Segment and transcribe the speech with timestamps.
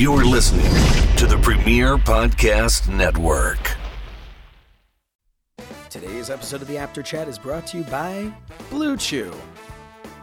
[0.00, 0.64] You're listening
[1.16, 3.76] to the Premier Podcast Network.
[5.90, 8.32] Today's episode of the Apter Chat is brought to you by
[8.70, 9.30] Blue Chew.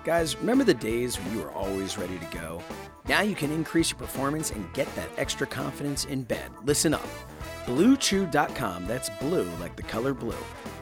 [0.04, 2.60] Guys, remember the days when you were always ready to go?
[3.08, 6.49] Now you can increase your performance and get that extra confidence in bed.
[6.65, 7.07] Listen up.
[7.68, 10.33] BlueChew.com, that's blue like the color blue.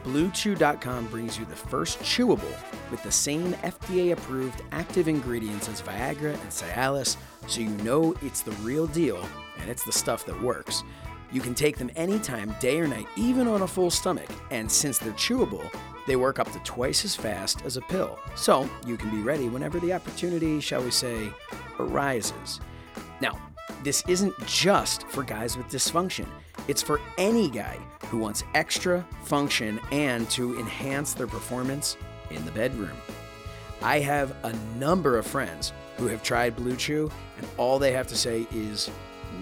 [0.03, 2.55] BlueChew.com brings you the first chewable
[2.91, 8.41] with the same FDA approved active ingredients as Viagra and Cialis, so you know it's
[8.41, 9.27] the real deal
[9.59, 10.83] and it's the stuff that works.
[11.31, 14.29] You can take them anytime, day or night, even on a full stomach.
[14.51, 15.67] And since they're chewable,
[16.05, 18.19] they work up to twice as fast as a pill.
[18.35, 21.31] So you can be ready whenever the opportunity, shall we say,
[21.79, 22.59] arises.
[23.21, 23.39] Now,
[23.83, 26.27] this isn't just for guys with dysfunction.
[26.67, 27.77] It's for any guy
[28.09, 31.97] who wants extra function and to enhance their performance
[32.29, 32.95] in the bedroom.
[33.81, 38.07] I have a number of friends who have tried Blue Chew, and all they have
[38.07, 38.89] to say is,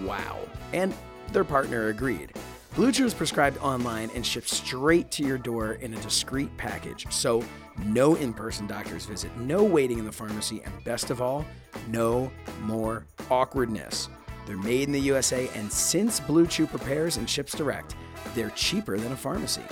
[0.04, 0.38] wow.
[0.72, 0.94] And
[1.32, 2.32] their partner agreed.
[2.74, 7.06] Blue Chew is prescribed online and shipped straight to your door in a discreet package.
[7.10, 7.44] So,
[7.84, 11.44] no in person doctor's visit, no waiting in the pharmacy, and best of all,
[11.88, 12.30] no
[12.62, 14.08] more awkwardness.
[14.46, 17.96] They're made in the USA, and since Blue Chew prepares and ships direct,
[18.34, 19.62] they're cheaper than a pharmacy.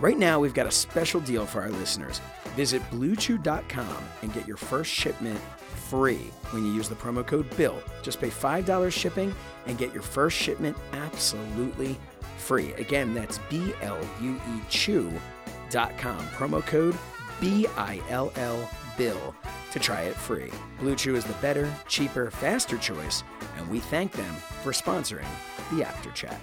[0.00, 2.20] Right now, we've got a special deal for our listeners.
[2.56, 5.38] Visit bluechew.com and get your first shipment
[5.90, 7.82] free when you use the promo code BILL.
[8.02, 9.34] Just pay $5 shipping
[9.66, 11.98] and get your first shipment absolutely
[12.38, 12.72] free.
[12.74, 16.18] Again, that's B L U E Chew.com.
[16.28, 16.96] Promo code
[17.40, 19.34] B I L L BILL
[19.70, 20.50] to try it free.
[20.78, 23.22] Blue Chew is the better, cheaper, faster choice,
[23.56, 25.26] and we thank them for sponsoring
[25.72, 26.40] the Apter Chat.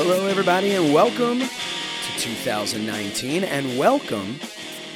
[0.00, 4.36] Hello, everybody, and welcome to 2019, and welcome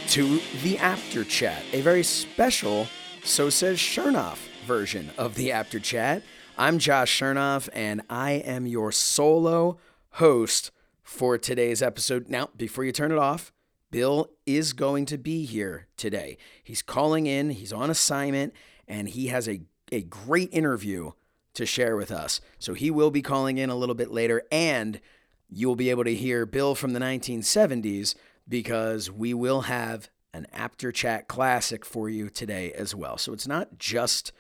[0.09, 2.87] to the Apter Chat, a very special
[3.25, 6.25] So Says Shernoff version of the Apter Chat.
[6.59, 9.79] I'm Josh Shernoff, and I am your solo
[10.11, 10.73] host
[11.05, 12.29] for today's episode.
[12.29, 13.53] Now, before you turn it off,
[13.93, 16.37] Bill is going to be here today.
[16.65, 18.55] He's calling in, he's on assignment,
[18.89, 19.61] and he has a,
[19.93, 21.13] a great interview
[21.55, 22.41] to share with us.
[22.59, 25.01] So he will be calling in a little bit later, and
[25.49, 28.17] you'll be able to hear Bill from the 1970s
[28.49, 33.19] because we will have an Apter Chat classic for you today as well.
[33.19, 34.33] So it's not just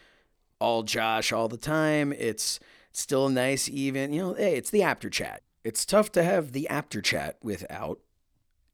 [0.58, 2.12] all Josh all the time.
[2.12, 2.60] It's
[2.92, 5.42] still nice, even, you know, hey, it's the Apter Chat.
[5.64, 8.00] It's tough to have the Apter Chat without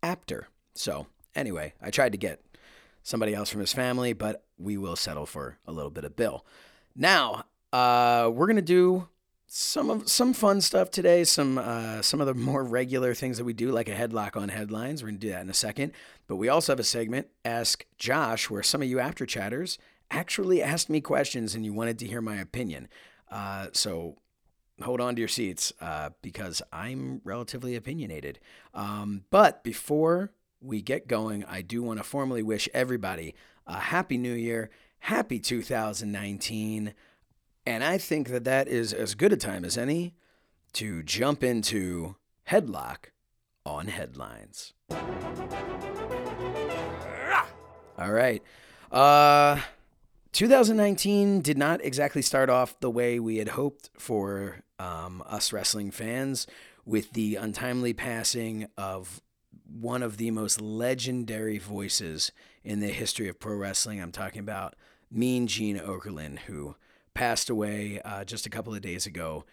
[0.03, 0.49] Apter.
[0.75, 2.41] So anyway, I tried to get
[3.03, 6.45] somebody else from his family, but we will settle for a little bit of Bill.
[6.95, 9.09] Now, uh, we're gonna do
[9.49, 11.25] some of some fun stuff today.
[11.25, 14.51] Some uh, some of the more regular things that we do, like a headlock on
[14.51, 15.03] headlines.
[15.03, 15.93] We're gonna do that in a second.
[16.27, 19.79] But we also have a segment, Ask Josh, where some of you after chatters
[20.11, 22.89] actually asked me questions and you wanted to hear my opinion.
[23.31, 24.17] Uh, so
[24.83, 28.39] hold on to your seats uh, because I'm relatively opinionated.
[28.75, 33.35] Um, but before we get going, I do want to formally wish everybody
[33.67, 34.71] a happy new year,
[35.01, 36.95] happy 2019.
[37.69, 40.15] And I think that that is as good a time as any
[40.73, 42.17] to jump into
[42.49, 43.11] Headlock
[43.67, 44.73] on Headlines.
[47.99, 48.43] All right.
[48.91, 49.61] Uh,
[50.33, 55.91] 2019 did not exactly start off the way we had hoped for um, us wrestling
[55.91, 56.47] fans
[56.87, 59.21] with the untimely passing of
[59.71, 62.33] one of the most legendary voices
[62.65, 64.01] in the history of pro wrestling.
[64.01, 64.75] I'm talking about
[65.11, 66.75] Mean Gene Okerlund, who
[67.19, 69.45] passed away uh, just a couple of days ago.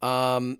[0.00, 0.58] Um,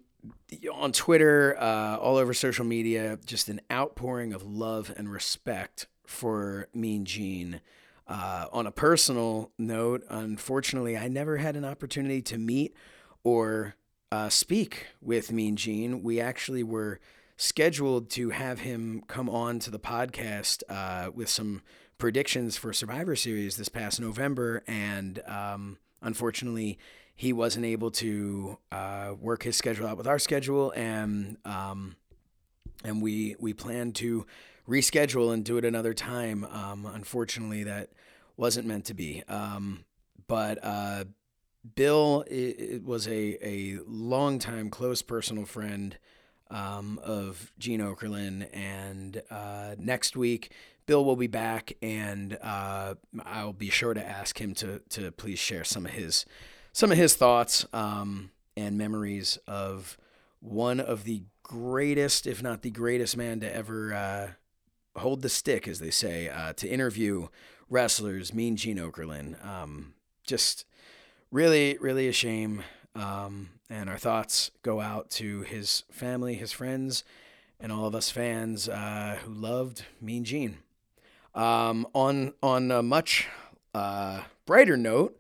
[0.75, 6.67] on Twitter, uh, all over social media, just an outpouring of love and respect for
[6.75, 7.61] Mean Gene.
[8.09, 12.75] Uh, on a personal note, unfortunately, I never had an opportunity to meet
[13.23, 13.77] or
[14.11, 16.03] uh, speak with Mean Gene.
[16.03, 16.99] We actually were
[17.37, 21.63] scheduled to have him come on to the podcast uh, with some
[21.97, 26.79] predictions for Survivor Series this past November, and um, unfortunately,
[27.15, 31.97] he wasn't able to uh, work his schedule out with our schedule, and um,
[32.83, 34.27] and we we plan to
[34.69, 36.45] reschedule and do it another time.
[36.45, 37.91] Um, unfortunately, that
[38.37, 39.23] wasn't meant to be.
[39.29, 39.85] Um,
[40.29, 41.05] but uh,
[41.75, 45.99] Bill it, it was a a longtime close personal friend
[46.51, 50.53] um, of Gene Okerlund, and uh, next week
[50.91, 55.39] Bill will be back, and uh, I'll be sure to ask him to to please
[55.39, 56.27] share some of his
[56.73, 59.97] some of his thoughts um, and memories of
[60.41, 65.69] one of the greatest, if not the greatest man to ever uh, hold the stick,
[65.69, 67.29] as they say, uh, to interview
[67.69, 69.47] wrestlers, Mean Gene Okerlund.
[69.47, 69.95] Um,
[70.25, 70.65] just
[71.31, 72.65] really, really a shame.
[72.97, 77.05] Um, and our thoughts go out to his family, his friends,
[77.61, 80.59] and all of us fans uh, who loved Mean Gene.
[81.35, 83.29] Um, on on a much
[83.75, 85.19] uh, brighter note,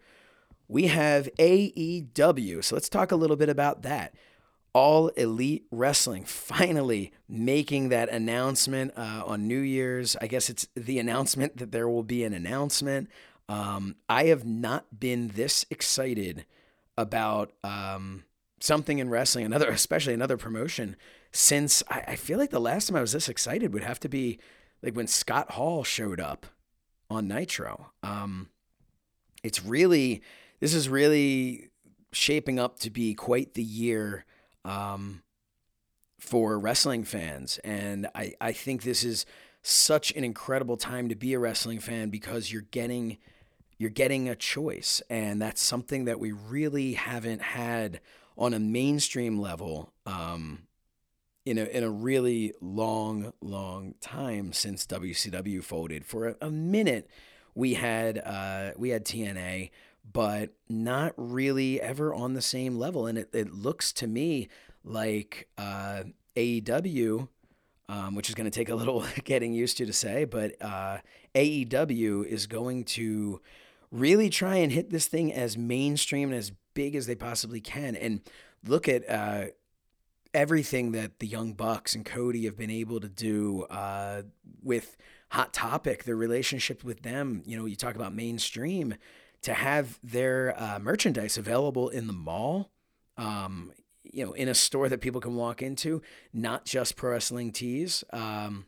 [0.68, 2.64] we have AEW.
[2.64, 4.14] So let's talk a little bit about that.
[4.72, 10.16] All Elite Wrestling finally making that announcement uh, on New Year's.
[10.20, 13.08] I guess it's the announcement that there will be an announcement.
[13.48, 16.46] Um, I have not been this excited
[16.96, 18.24] about um,
[18.60, 20.94] something in wrestling, another, especially another promotion,
[21.32, 24.08] since I, I feel like the last time I was this excited would have to
[24.08, 24.38] be
[24.82, 26.46] like when Scott Hall showed up
[27.10, 27.92] on Nitro.
[28.02, 28.48] Um,
[29.42, 30.22] it's really,
[30.60, 31.70] this is really
[32.12, 34.24] shaping up to be quite the year
[34.64, 35.22] um,
[36.18, 37.58] for wrestling fans.
[37.64, 39.26] And I, I think this is
[39.62, 43.18] such an incredible time to be a wrestling fan because you're getting
[43.76, 47.98] you're getting a choice and that's something that we really haven't had
[48.36, 50.66] on a mainstream level um,
[51.50, 57.10] in a in a really long long time since WCW folded for a, a minute
[57.54, 59.70] we had uh, we had TNA
[60.12, 63.06] but not really ever on the same level.
[63.06, 64.48] And it, it looks to me
[64.84, 66.04] like uh,
[66.36, 67.28] AEW,
[67.88, 70.98] um, which is going to take a little getting used to to say, but uh,
[71.34, 73.40] AEW is going to
[73.90, 77.96] really try and hit this thing as mainstream and as big as they possibly can.
[77.96, 78.20] And
[78.64, 79.46] look at uh,
[80.32, 84.22] everything that the Young Bucks and Cody have been able to do uh,
[84.62, 84.96] with
[85.30, 87.42] Hot Topic, their relationship with them.
[87.44, 88.94] You know, you talk about mainstream
[89.42, 92.70] to have their uh, merchandise available in the mall,
[93.16, 93.72] um,
[94.02, 98.04] you know, in a store that people can walk into, not just pro wrestling tees.
[98.12, 98.66] Um,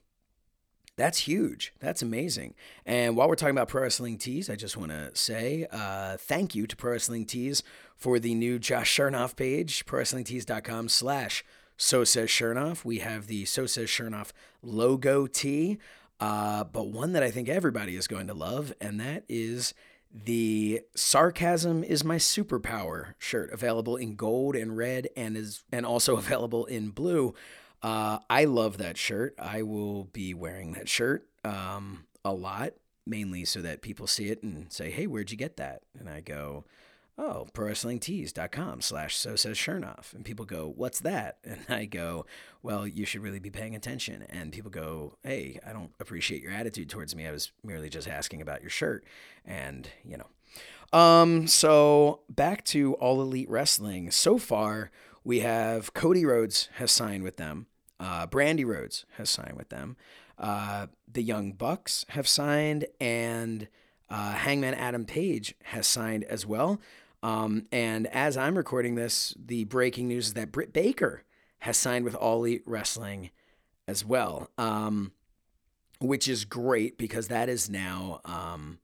[0.96, 1.72] that's huge.
[1.80, 2.54] That's amazing.
[2.84, 6.54] And while we're talking about pro wrestling tees, I just want to say uh, thank
[6.54, 7.62] you to pro wrestling tees
[7.96, 11.44] for the new Josh Shernoff page, prowrestlingtees.com slash
[11.76, 12.84] so says Shernoff.
[12.84, 15.78] We have the so says Shernoff logo tee,
[16.20, 19.72] uh, but one that I think everybody is going to love, and that is
[20.14, 26.16] the sarcasm is my superpower shirt available in gold and red and is and also
[26.18, 27.34] available in blue
[27.82, 32.72] uh, i love that shirt i will be wearing that shirt um, a lot
[33.06, 36.20] mainly so that people see it and say hey where'd you get that and i
[36.20, 36.64] go
[37.18, 40.14] oh, prowrestlingtees.com slash so says Shernoff.
[40.14, 41.38] And people go, what's that?
[41.52, 42.26] And I go,
[42.62, 44.24] well, you should really be paying attention.
[44.28, 47.26] And people go, hey, I don't appreciate your attitude towards me.
[47.26, 49.04] I was merely just asking about your shirt.
[49.44, 50.98] And, you know.
[50.98, 54.10] Um, so back to All Elite Wrestling.
[54.10, 54.90] So far,
[55.24, 57.66] we have Cody Rhodes has signed with them.
[58.02, 59.96] Uh, Brandi Rhodes has signed with them.
[60.36, 63.68] Uh, the Young Bucks have signed, and
[64.10, 66.80] uh, Hangman Adam Page has signed as well.
[67.22, 71.22] Um, and as I'm recording this, the breaking news is that Britt Baker
[71.60, 73.30] has signed with All Elite Wrestling
[73.86, 75.12] as well, um,
[76.00, 78.80] which is great because that is now um,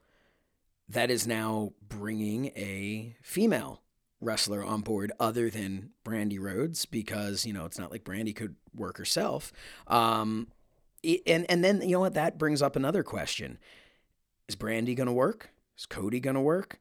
[0.89, 3.83] that is now bringing a female
[4.21, 8.57] wrestler on board other than Brandi Rhodes because you know it's not like Brandi could
[8.75, 9.53] work herself.
[9.87, 10.49] Um,
[11.27, 13.59] and and then you know what that brings up another question:
[14.49, 15.51] Is Brandi going to work?
[15.77, 16.81] Is Cody going to work?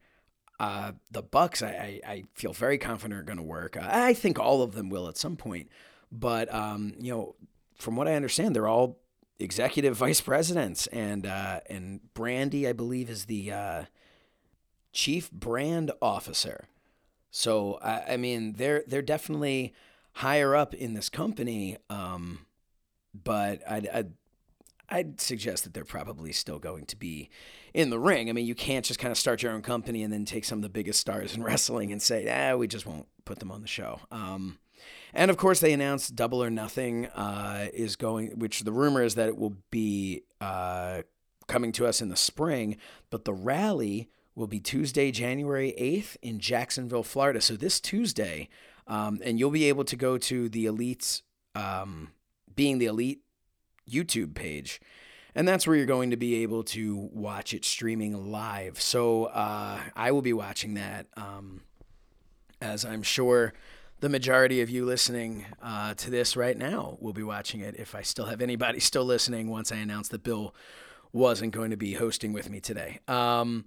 [0.60, 3.78] Uh, the Bucks, I, I, I, feel very confident are going to work.
[3.80, 5.70] I think all of them will at some point,
[6.12, 7.36] but um, you know,
[7.78, 8.98] from what I understand, they're all
[9.40, 13.84] executive vice presidents, and uh, and Brandi, I believe, is the uh,
[14.94, 16.68] chief brand officer.
[17.32, 19.74] So I, I, mean, they're they're definitely
[20.14, 22.46] higher up in this company, um,
[23.14, 24.14] but I'd, I'd
[24.90, 27.30] I'd suggest that they're probably still going to be
[27.74, 28.30] in the ring.
[28.30, 30.60] I mean, you can't just kind of start your own company and then take some
[30.60, 33.62] of the biggest stars in wrestling and say, ah, we just won't put them on
[33.62, 34.00] the show.
[34.12, 34.60] Um,
[35.14, 39.16] and of course, they announced Double or Nothing uh, is going, which the rumor is
[39.16, 41.02] that it will be uh,
[41.48, 42.78] coming to us in the spring,
[43.10, 47.41] but the rally will be Tuesday, January 8th in Jacksonville, Florida.
[47.41, 48.50] So this Tuesday,
[48.86, 51.24] um, and you'll be able to go to the Elite's,
[51.56, 52.12] um,
[52.56, 53.24] being the Elite
[53.89, 54.79] YouTube page.
[55.34, 58.79] And that's where you're going to be able to watch it streaming live.
[58.79, 61.62] So uh, I will be watching that, um,
[62.62, 63.53] as I'm sure
[64.01, 67.75] the majority of you listening uh, to this right now will be watching it.
[67.77, 70.53] If I still have anybody still listening, once I announce that Bill
[71.12, 73.00] wasn't going to be hosting with me today.
[73.08, 73.65] Um,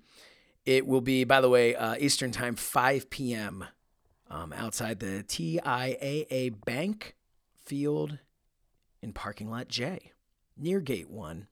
[0.66, 3.64] it will be, by the way, uh, Eastern Time, 5 p.m.
[4.28, 7.16] um, outside the TIAA Bank
[7.64, 8.18] Field
[9.02, 10.12] in parking lot J,
[10.56, 11.46] near Gate 1,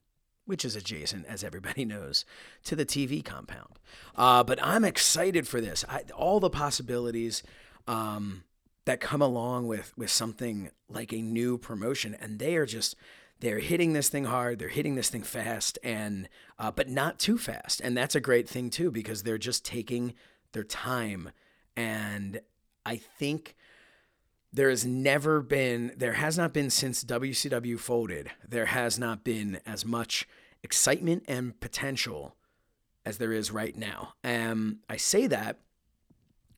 [0.45, 2.25] which is adjacent, as everybody knows,
[2.65, 3.79] to the TV compound.
[4.15, 5.85] Uh, but I'm excited for this.
[5.89, 7.43] I, all the possibilities
[7.87, 8.45] um,
[8.85, 12.95] that come along with, with something like a new promotion, and they are just
[13.41, 16.29] they're hitting this thing hard they're hitting this thing fast and
[16.59, 17.81] uh, but not too fast.
[17.81, 20.15] And that's a great thing too because they're just taking
[20.53, 21.31] their time.
[21.77, 22.41] And
[22.87, 23.55] i think
[24.53, 29.61] there has never been there has not been since wcw folded there has not been
[29.67, 30.27] as much
[30.63, 32.35] excitement and potential
[33.05, 34.15] as there is right now.
[34.25, 35.61] Um, i say that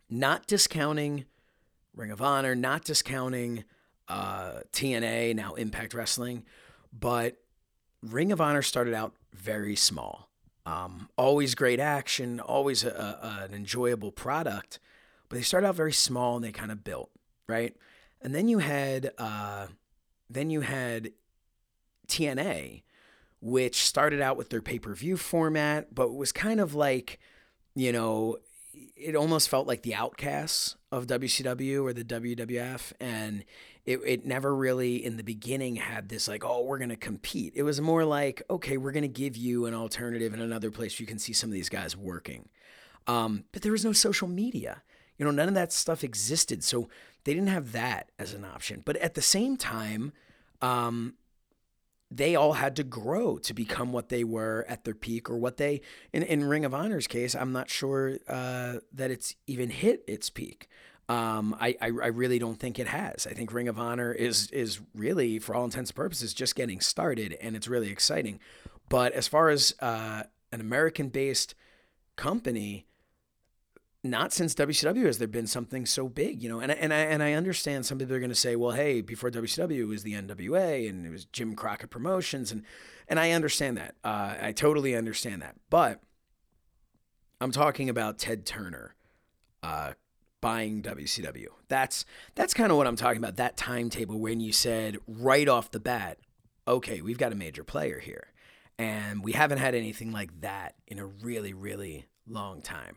[0.08, 1.24] not discounting
[1.94, 3.64] ring of honor not discounting
[4.08, 6.44] uh, tna now impact wrestling
[6.92, 7.36] but
[8.02, 10.28] Ring of Honor started out very small.
[10.66, 14.78] Um, always great action, always a, a, an enjoyable product,
[15.28, 17.10] but they started out very small and they kind of built
[17.48, 17.74] right.
[18.22, 19.68] And then you had uh,
[20.28, 21.12] then you had
[22.08, 22.82] TNA,
[23.40, 27.18] which started out with their pay per view format, but was kind of like
[27.74, 28.36] you know
[28.96, 33.44] it almost felt like the outcasts of WCW or the WWF, and
[33.84, 37.52] it, it never really in the beginning had this like oh we're going to compete.
[37.56, 41.00] It was more like okay we're going to give you an alternative in another place
[41.00, 42.48] you can see some of these guys working.
[43.06, 44.82] Um, but there was no social media.
[45.16, 46.88] You know none of that stuff existed so
[47.24, 48.82] they didn't have that as an option.
[48.84, 50.12] But at the same time
[50.62, 51.14] um,
[52.10, 55.56] they all had to grow to become what they were at their peak or what
[55.56, 55.80] they
[56.12, 60.28] in, in ring of honor's case i'm not sure uh, that it's even hit its
[60.28, 60.68] peak
[61.10, 63.26] um, I, I, I really don't think it has.
[63.26, 66.80] I think Ring of Honor is is really, for all intents and purposes, just getting
[66.80, 68.38] started, and it's really exciting.
[68.88, 71.56] But as far as uh, an American-based
[72.14, 72.86] company,
[74.04, 76.60] not since WCW has there been something so big, you know.
[76.60, 79.32] And and I and I understand some people are going to say, well, hey, before
[79.32, 82.62] WCW was the NWA and it was Jim Crockett Promotions, and
[83.08, 83.96] and I understand that.
[84.04, 85.56] Uh, I totally understand that.
[85.70, 86.00] But
[87.40, 88.94] I'm talking about Ted Turner,
[89.64, 89.94] uh,
[90.40, 91.46] buying WCW.
[91.68, 92.04] That's
[92.34, 93.36] that's kind of what I'm talking about.
[93.36, 96.18] That timetable when you said right off the bat,
[96.66, 98.28] okay, we've got a major player here,
[98.78, 102.96] and we haven't had anything like that in a really really long time.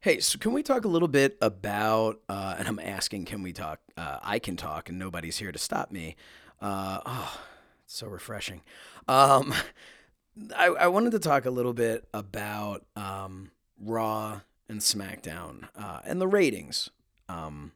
[0.00, 2.20] Hey, so can we talk a little bit about?
[2.28, 3.80] Uh, and I'm asking, can we talk?
[3.96, 6.16] Uh, I can talk, and nobody's here to stop me.
[6.60, 7.40] Uh, oh,
[7.86, 8.60] so refreshing.
[9.08, 9.54] Um,
[10.56, 16.20] I, I wanted to talk a little bit about um, Raw and SmackDown uh, and
[16.20, 16.90] the ratings.
[17.28, 17.72] Um,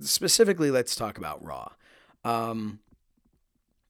[0.00, 1.72] specifically, let's talk about Raw.
[2.24, 2.80] Um,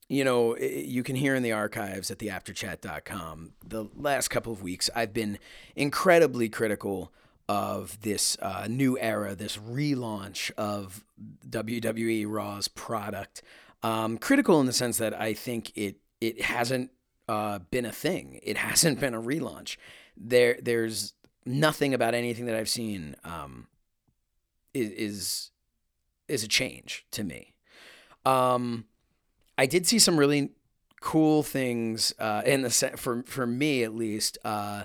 [0.09, 4.89] you know, you can hear in the archives at theapterchat.com the last couple of weeks,
[4.95, 5.39] I've been
[5.75, 7.11] incredibly critical
[7.49, 11.03] of this uh, new era, this relaunch of
[11.49, 13.41] WWE Raw's product.
[13.81, 16.91] Um, critical in the sense that I think it it hasn't
[17.27, 18.39] uh, been a thing.
[18.43, 19.77] It hasn't been a relaunch.
[20.15, 21.13] There, there's
[21.45, 23.67] nothing about anything that I've seen um,
[24.73, 25.49] is, is
[26.27, 27.53] is a change to me.
[28.25, 28.85] Um,
[29.57, 30.51] I did see some really
[31.01, 34.37] cool things uh, in the set for for me at least.
[34.43, 34.83] Uh,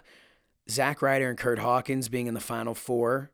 [0.71, 3.31] Zack Ryder and Kurt Hawkins being in the final four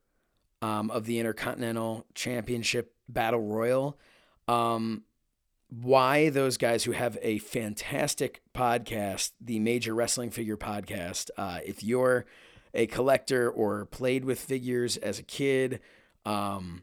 [0.63, 3.99] um, of the Intercontinental Championship Battle Royal.
[4.47, 5.03] Um,
[5.69, 11.83] why those guys who have a fantastic podcast, the Major Wrestling Figure Podcast, uh, if
[11.83, 12.27] you're
[12.75, 15.81] a collector or played with figures as a kid,
[16.27, 16.83] um,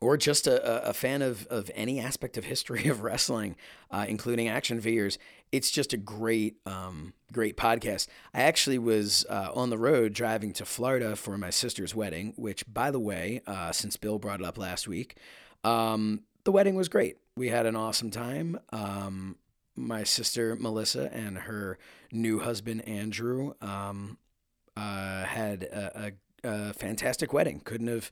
[0.00, 3.56] or just a, a, fan of, of any aspect of history of wrestling,
[3.90, 5.18] uh, including action figures,
[5.52, 8.08] it's just a great, um, great podcast.
[8.34, 12.64] I actually was uh, on the road driving to Florida for my sister's wedding, which,
[12.72, 15.16] by the way, uh, since Bill brought it up last week,
[15.62, 17.16] um, the wedding was great.
[17.36, 18.58] We had an awesome time.
[18.72, 19.36] Um,
[19.76, 21.78] my sister Melissa and her
[22.12, 24.18] new husband Andrew um,
[24.76, 26.12] uh, had a,
[26.44, 27.60] a, a, fantastic wedding.
[27.60, 28.10] Couldn't have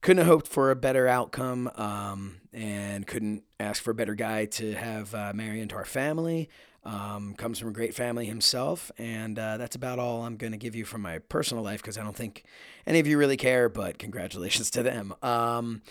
[0.00, 4.46] couldn't have hoped for a better outcome, um, and couldn't ask for a better guy
[4.46, 6.48] to have uh, marry into our family.
[6.82, 10.58] Um, comes from a great family himself, and uh, that's about all I'm going to
[10.58, 12.44] give you from my personal life because I don't think
[12.86, 13.68] any of you really care.
[13.68, 15.14] But congratulations to them.
[15.22, 15.82] Um,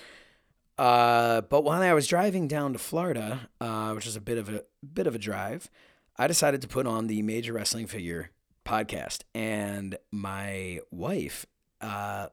[0.80, 4.50] uh, but while I was driving down to Florida, uh, which is a bit of
[4.50, 5.70] a bit of a drive,
[6.18, 8.32] I decided to put on the Major Wrestling Figure
[8.70, 11.48] podcast, and my wife
[11.82, 12.28] uh,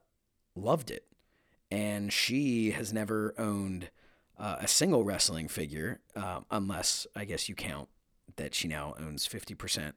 [0.54, 1.06] loved it,
[1.70, 3.88] and she has never owned
[4.38, 7.88] uh, a single wrestling figure, uh, unless I guess you count
[8.36, 9.96] that she now owns fifty percent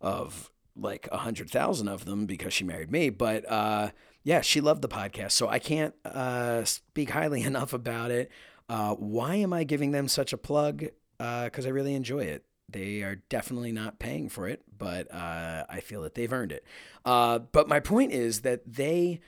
[0.00, 3.10] of like a hundred thousand of them because she married me.
[3.10, 3.90] But uh,
[4.22, 8.30] yeah, she loved the podcast, so I can't uh, speak highly enough about it.
[8.68, 10.84] Uh, why am I giving them such a plug?
[11.18, 12.44] Because I really enjoy it.
[12.68, 16.64] They are definitely not paying for it, but uh, I feel that they've earned it.
[17.04, 19.20] Uh, but my point is that they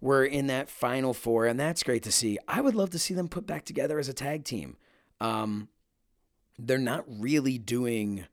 [0.00, 2.38] were in that final four, and that's great to see.
[2.46, 4.76] I would love to see them put back together as a tag team.
[5.20, 5.68] Um,
[6.58, 8.26] they're not really doing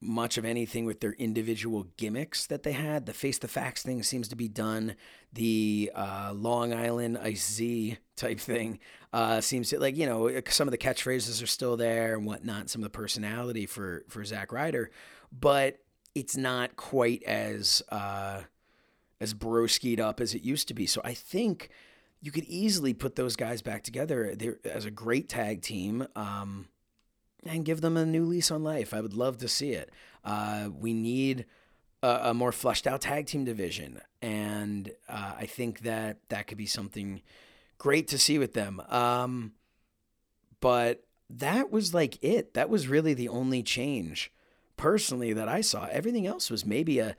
[0.00, 3.06] much of anything with their individual gimmicks that they had.
[3.06, 4.96] The face the facts thing seems to be done.
[5.32, 8.78] The uh, Long Island Ice Z type thing
[9.12, 12.70] uh, seems to like you know some of the catchphrases are still there and whatnot.
[12.70, 14.90] Some of the personality for for Zack Ryder,
[15.32, 15.78] but
[16.14, 18.42] it's not quite as uh,
[19.20, 20.86] as broskied up as it used to be.
[20.86, 21.70] So I think
[22.20, 26.06] you could easily put those guys back together They're, as a great tag team.
[26.16, 26.68] Um,
[27.44, 28.92] and give them a new lease on life.
[28.92, 29.90] I would love to see it.
[30.24, 31.46] Uh, we need
[32.02, 36.58] a, a, more fleshed out tag team division, and uh, I think that that could
[36.58, 37.22] be something
[37.78, 38.80] great to see with them.
[38.88, 39.52] Um,
[40.60, 42.54] but that was like it.
[42.54, 44.32] That was really the only change,
[44.76, 45.86] personally, that I saw.
[45.90, 47.16] Everything else was maybe a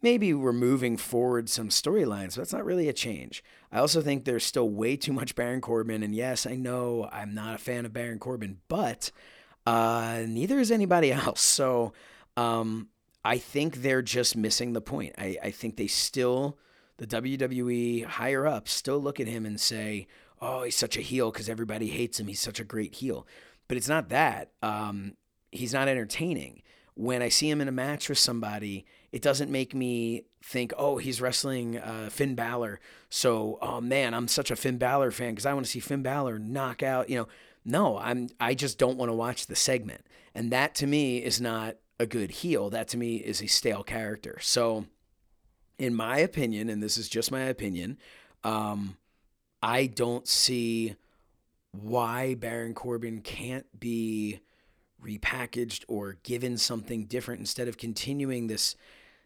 [0.00, 2.34] maybe we're moving forward some storylines.
[2.34, 3.42] But that's not really a change.
[3.72, 7.34] I also think there's still way too much Baron Corbin, and yes, I know I'm
[7.34, 9.10] not a fan of Baron Corbin, but
[9.66, 11.40] uh, neither is anybody else.
[11.40, 11.92] So
[12.36, 12.88] um,
[13.24, 15.14] I think they're just missing the point.
[15.18, 16.58] I, I think they still,
[16.98, 20.06] the WWE higher up, still look at him and say,
[20.40, 22.26] oh, he's such a heel because everybody hates him.
[22.26, 23.26] He's such a great heel.
[23.66, 24.50] But it's not that.
[24.62, 25.14] Um,
[25.50, 26.62] he's not entertaining.
[26.94, 30.98] When I see him in a match with somebody, it doesn't make me think, oh,
[30.98, 32.80] he's wrestling uh, Finn Balor.
[33.08, 36.02] So, oh man, I'm such a Finn Balor fan because I want to see Finn
[36.02, 37.28] Balor knock out, you know,
[37.64, 40.04] no, I'm I just don't want to watch the segment.
[40.34, 42.70] And that to me is not a good heel.
[42.70, 44.38] That to me is a stale character.
[44.40, 44.86] So
[45.78, 47.98] in my opinion, and this is just my opinion,
[48.44, 48.96] um,
[49.62, 50.96] I don't see
[51.72, 54.40] why Baron Corbin can't be
[55.02, 58.74] repackaged or given something different instead of continuing this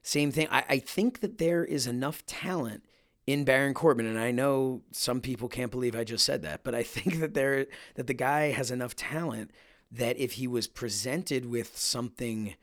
[0.03, 0.49] same thing.
[0.51, 2.85] I, I think that there is enough talent
[3.27, 6.75] in Baron Corbin, and I know some people can't believe I just said that, but
[6.75, 9.51] I think that there that the guy has enough talent
[9.91, 12.55] that if he was presented with something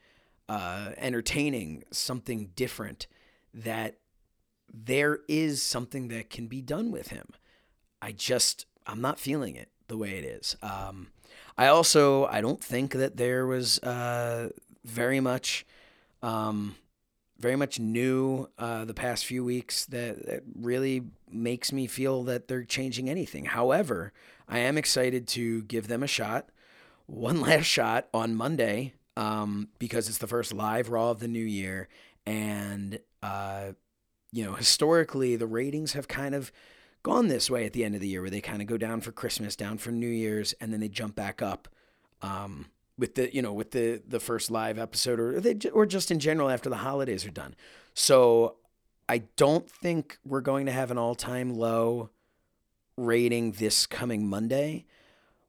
[0.48, 3.06] uh, entertaining, something different,
[3.54, 3.96] that
[4.72, 7.28] there is something that can be done with him.
[8.00, 10.56] I just I'm not feeling it the way it is.
[10.62, 11.08] Um,
[11.58, 14.50] I also I don't think that there was uh,
[14.84, 15.66] very much.
[16.22, 16.76] Um,
[17.38, 22.48] very much new uh, the past few weeks that, that, really makes me feel that
[22.48, 23.46] they're changing anything.
[23.46, 24.12] However,
[24.46, 26.50] I am excited to give them a shot,
[27.06, 31.42] one last shot on Monday, um, because it's the first live Raw of the new
[31.42, 31.88] year.
[32.26, 33.72] And, uh,
[34.32, 36.52] you know, historically, the ratings have kind of
[37.02, 39.00] gone this way at the end of the year, where they kind of go down
[39.00, 41.68] for Christmas, down for New Year's, and then they jump back up.
[42.22, 42.66] Um,
[43.00, 46.20] with the you know with the the first live episode or they, or just in
[46.20, 47.56] general after the holidays are done.
[47.94, 48.56] So
[49.08, 52.10] I don't think we're going to have an all-time low
[52.96, 54.84] rating this coming Monday,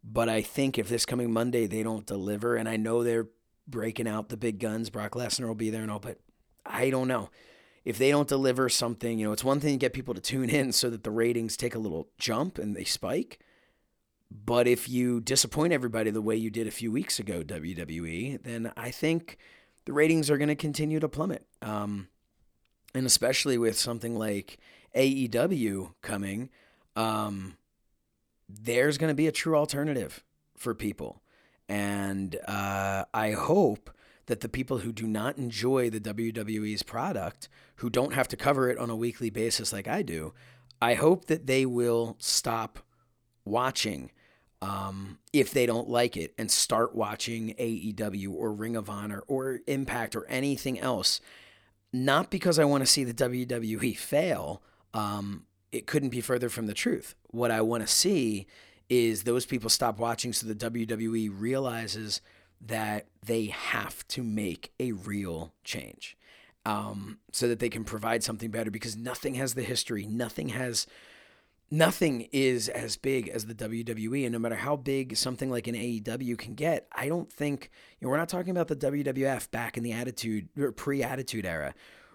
[0.04, 3.28] but I think if this coming Monday they don't deliver and I know they're
[3.68, 6.18] breaking out the big guns, Brock Lesnar will be there and all, but
[6.66, 7.30] I don't know.
[7.84, 10.50] If they don't deliver something, you know, it's one thing to get people to tune
[10.50, 13.40] in so that the ratings take a little jump and they spike.
[14.30, 18.72] But if you disappoint everybody the way you did a few weeks ago, WWE, then
[18.78, 19.38] I think
[19.86, 21.46] the ratings are going to continue to plummet.
[21.62, 22.08] Um,
[22.94, 24.58] and especially with something like
[24.96, 26.50] AEW coming,
[26.96, 27.58] um,
[28.48, 30.24] there's going to be a true alternative
[30.56, 31.22] for people.
[31.68, 33.90] And uh, I hope
[34.32, 38.70] that the people who do not enjoy the WWE's product, who don't have to cover
[38.70, 40.34] it on a weekly basis like I do,
[40.82, 42.80] I hope that they will stop
[43.44, 44.10] watching
[44.62, 49.60] um, if they don't like it and start watching AEW or Ring of Honor or
[49.68, 51.20] Impact or anything else.
[51.92, 54.64] Not because I want to see the WWE fail.
[54.94, 57.16] Um, it couldn't be further from the truth.
[57.32, 58.48] What I want to see
[58.90, 62.22] is those people stop watching so the WWE realizes
[62.66, 66.18] that they have to make a real change
[66.66, 70.86] um, so that they can provide something better because nothing has the history, nothing has
[71.72, 74.26] nothing is as big as the WWE.
[74.26, 78.06] And no matter how big something like an AEW can get, I don't think, you
[78.06, 81.74] know, we're not talking about the WWF back in the attitude or pre attitude era.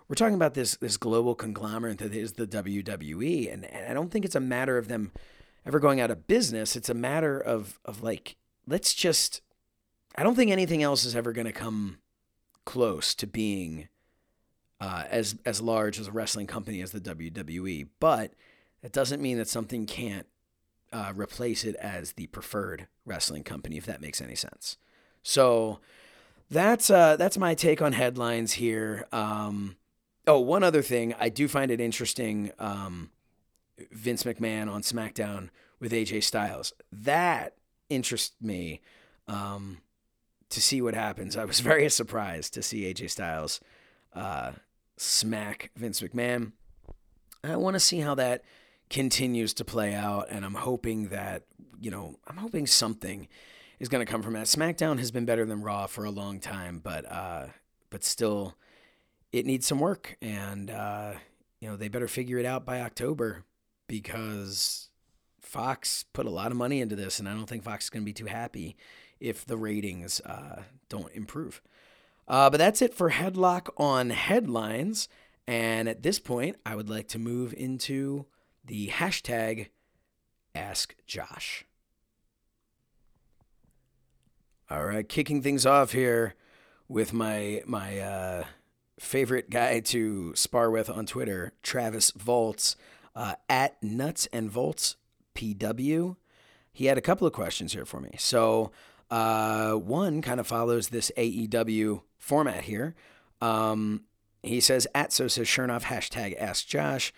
[0.09, 3.53] We're talking about this this global conglomerate that is the WWE.
[3.53, 5.11] And, and I don't think it's a matter of them
[5.65, 6.77] ever going out of business.
[6.77, 8.37] It's a matter of of like,
[8.69, 9.41] let's just
[10.16, 11.98] I don't think anything else is ever gonna come
[12.64, 13.88] close to being
[14.81, 18.33] uh, as as large as a wrestling company as the WWE, but
[18.83, 20.26] that doesn't mean that something can't
[20.92, 24.76] uh, replace it as the preferred wrestling company, if that makes any sense.
[25.22, 25.81] So
[26.50, 29.07] that's uh, that's my take on headlines here.
[29.12, 29.76] Um,
[30.26, 32.52] oh, one other thing, I do find it interesting.
[32.59, 33.11] Um,
[33.90, 35.50] Vince McMahon on SmackDown
[35.81, 36.72] with AJ Styles.
[36.90, 37.55] That
[37.90, 38.81] interests me
[39.29, 39.79] um,
[40.51, 41.37] to see what happens.
[41.37, 43.61] I was very surprised to see AJ Styles
[44.15, 44.53] uh,
[44.97, 46.53] smack Vince McMahon.
[47.45, 48.43] I want to see how that
[48.91, 51.45] continues to play out, and I'm hoping that
[51.81, 53.29] you know I'm hoping something
[53.79, 54.47] is going to come from that.
[54.47, 57.47] SmackDown has been better than Raw for a long time, but uh,
[57.91, 58.57] but still,
[59.33, 61.13] it needs some work, and uh,
[61.61, 63.45] you know they better figure it out by October
[63.87, 64.89] because
[65.41, 68.03] Fox put a lot of money into this, and I don't think Fox is going
[68.03, 68.77] to be too happy
[69.20, 71.62] if the ratings uh, don't improve.
[72.29, 75.09] Uh, but that's it for Headlock on headlines.
[75.46, 78.26] And at this point, I would like to move into
[78.64, 79.68] the hashtag
[80.55, 81.64] Ask Josh.
[84.68, 86.35] All right, kicking things off here
[86.88, 88.44] with my my uh,
[88.98, 92.74] favorite guy to spar with on Twitter, Travis Volts,
[93.14, 94.96] uh, at Nuts and Volts
[95.35, 96.16] PW.
[96.72, 98.14] He had a couple of questions here for me.
[98.18, 98.72] So
[99.11, 102.95] uh, one kind of follows this AEW format here.
[103.40, 104.03] Um,
[104.42, 107.12] he says, at so says Shernoff, hashtag ask Josh.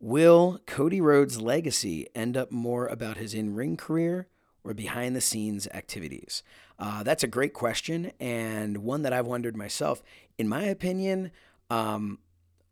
[0.00, 4.26] Will Cody Rhodes' legacy end up more about his in ring career
[4.64, 6.42] or behind the scenes activities?
[6.78, 10.02] Uh, that's a great question and one that I've wondered myself.
[10.38, 11.30] In my opinion,
[11.70, 12.18] um,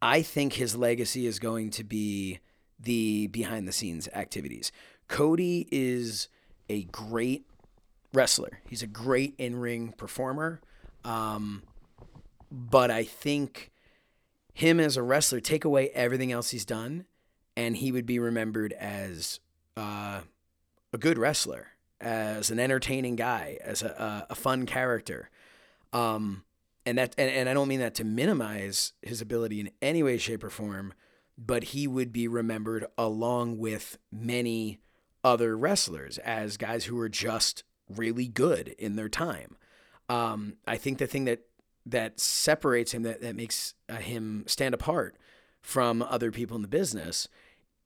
[0.02, 2.40] I think his legacy is going to be
[2.78, 4.72] the behind the scenes activities.
[5.06, 6.28] Cody is
[6.68, 7.46] a great
[8.12, 10.60] wrestler, he's a great in ring performer.
[11.04, 11.62] Um,
[12.50, 13.70] but I think
[14.52, 17.06] him as a wrestler, take away everything else he's done,
[17.56, 19.40] and he would be remembered as
[19.76, 20.20] uh,
[20.92, 21.68] a good wrestler
[22.00, 25.30] as an entertaining guy, as a, a, a fun character.
[25.92, 26.44] Um,
[26.86, 30.16] and that and, and I don't mean that to minimize his ability in any way,
[30.18, 30.94] shape, or form,
[31.36, 34.80] but he would be remembered along with many
[35.22, 37.64] other wrestlers as guys who were just
[37.96, 39.56] really good in their time.
[40.08, 41.40] Um, I think the thing that
[41.86, 45.16] that separates him, that that makes uh, him stand apart
[45.60, 47.28] from other people in the business,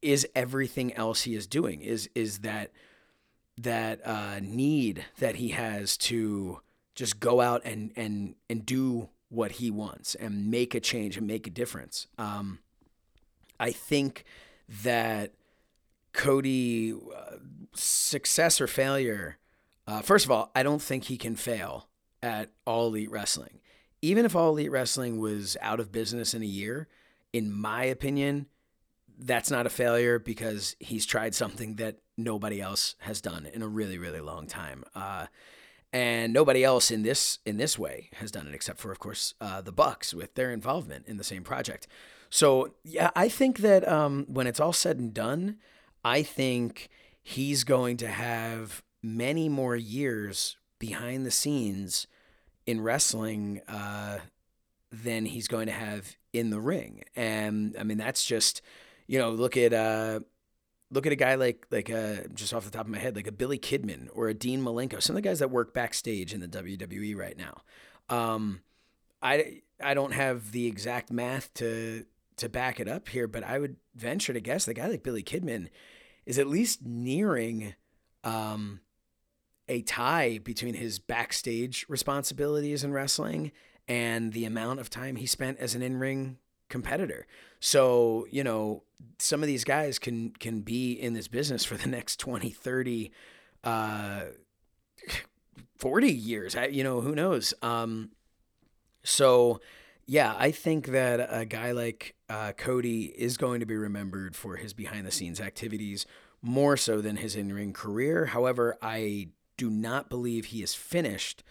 [0.03, 1.81] is everything else he is doing.
[1.81, 2.73] Is is that
[3.59, 6.61] that uh, need that he has to
[6.95, 11.27] just go out and and and do what he wants and make a change and
[11.27, 12.07] make a difference.
[12.19, 12.61] Um,
[13.59, 14.25] I think
[14.83, 15.33] that
[16.13, 17.37] Cody uh,
[17.75, 19.39] success or failure.
[19.87, 21.89] Uh, first of all, I don't think he can fail
[22.23, 23.61] at All Elite Wrestling.
[24.03, 26.89] Even if All Elite Wrestling was out of business in a year,
[27.33, 28.47] in my opinion,
[29.19, 33.69] that's not a failure because he's tried something that nobody else has done in a
[33.69, 34.85] really, really long time.
[34.95, 35.27] Uh,
[35.93, 39.35] and nobody else in this in this way has done it except for, of course,
[39.41, 41.87] uh, the Bucks with their involvement in the same project.
[42.31, 45.59] So yeah, I think that um, when it's all said and done,
[46.05, 46.89] I think
[47.23, 52.07] he's going to have many more years behind the scenes
[52.67, 54.19] in wrestling uh,
[54.91, 57.05] than he's going to have in the ring.
[57.15, 58.63] And I mean, that's just
[59.07, 60.21] you know, look at uh,
[60.91, 63.27] look at a guy like like uh, just off the top of my head, like
[63.27, 66.41] a Billy Kidman or a Dean Malenko, some of the guys that work backstage in
[66.41, 67.63] the WWE right now.
[68.09, 68.61] Um,
[69.23, 73.59] I I don't have the exact math to to back it up here, but I
[73.59, 75.69] would venture to guess the guy like Billy Kidman
[76.25, 77.75] is at least nearing
[78.25, 78.81] um,
[79.69, 83.53] a tie between his backstage responsibilities in wrestling
[83.89, 87.27] and the amount of time he spent as an in ring competitor.
[87.61, 88.83] So, you know,
[89.19, 93.13] some of these guys can can be in this business for the next 20, 30
[93.63, 94.23] uh
[95.79, 96.57] 40 years.
[96.57, 97.55] I, you know, who knows.
[97.63, 98.11] Um
[99.03, 99.61] so
[100.07, 104.57] yeah, I think that a guy like uh, Cody is going to be remembered for
[104.57, 106.05] his behind the scenes activities
[106.43, 108.27] more so than his in ring career.
[108.27, 111.43] However, I do not believe he is finished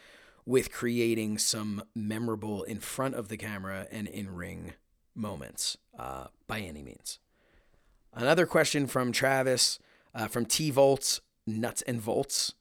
[0.46, 4.74] with creating some memorable in front of the camera and in ring
[5.16, 7.20] moments uh, by any means.
[8.14, 9.80] Another question from Travis
[10.14, 12.54] uh, from T Volts, Nuts and Volts,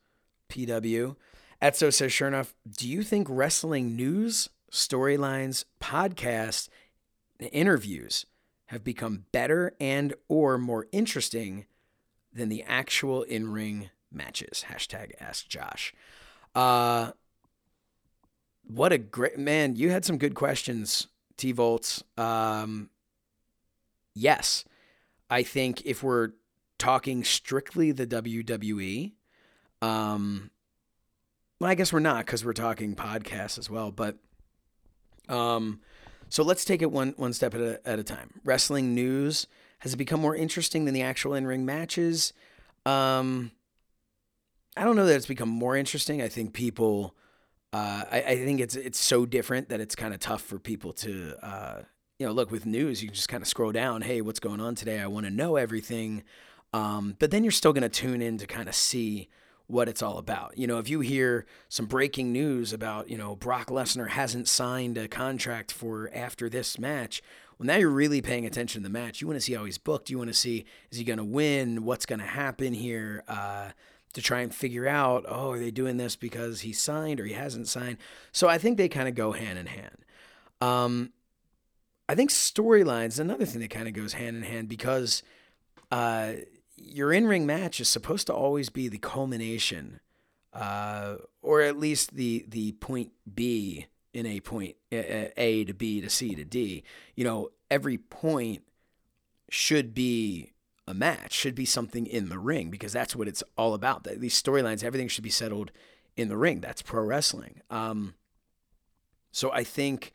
[0.49, 1.17] PW.
[1.61, 6.69] Etzo says, sure enough, do you think wrestling news, storylines, podcasts,
[7.39, 8.27] interviews
[8.67, 11.67] have become better and or more interesting
[12.33, 14.65] than the actual in-ring matches?
[14.69, 15.95] Hashtag ask Josh.
[16.55, 17.13] Uh,
[18.67, 19.77] what a great man.
[19.77, 22.03] You had some good questions T Volts.
[22.17, 22.91] Um,
[24.15, 24.65] yes,
[25.31, 26.31] I think if we're
[26.79, 29.13] talking strictly the WWE,
[29.81, 30.51] um,
[31.59, 33.91] well, I guess we're not because we're talking podcasts as well.
[33.91, 34.17] But
[35.29, 35.81] um,
[36.29, 38.41] so let's take it one one step at a, at a time.
[38.45, 39.47] Wrestling news
[39.83, 42.33] has it become more interesting than the actual in ring matches?
[42.87, 43.51] Um,
[44.77, 46.23] I don't know that it's become more interesting.
[46.23, 47.15] I think people,
[47.73, 50.93] uh, I, I, think it's it's so different that it's kind of tough for people
[50.95, 51.83] to, uh,
[52.19, 53.03] you know, look with news.
[53.03, 54.03] You can just kind of scroll down.
[54.03, 55.01] Hey, what's going on today?
[55.01, 56.23] I want to know everything.
[56.73, 59.29] Um, but then you're still going to tune in to kind of see
[59.67, 60.57] what it's all about.
[60.57, 64.97] You know, if you hear some breaking news about, you know, Brock Lesnar hasn't signed
[64.99, 67.23] a contract for after this match,
[67.59, 69.21] well, now you're really paying attention to the match.
[69.21, 70.11] You want to see how he's booked.
[70.11, 71.85] You want to see is he going to win?
[71.85, 73.23] What's going to happen here?
[73.29, 73.71] Uh,
[74.13, 77.33] to try and figure out, oh, are they doing this because he signed or he
[77.33, 77.99] hasn't signed?
[78.31, 79.97] So I think they kind of go hand in hand.
[80.61, 81.13] Um,
[82.09, 85.23] I think storylines another thing that kind of goes hand in hand because
[85.91, 86.33] uh,
[86.77, 90.01] your in ring match is supposed to always be the culmination,
[90.53, 96.11] uh, or at least the the point B in a point A to B to
[96.11, 96.83] C to D.
[97.15, 98.63] You know, every point
[99.49, 100.53] should be
[100.87, 104.05] a match, should be something in the ring because that's what it's all about.
[104.05, 105.71] These storylines, everything should be settled
[106.17, 106.61] in the ring.
[106.61, 107.61] That's pro wrestling.
[107.71, 108.15] Um,
[109.31, 110.13] so I think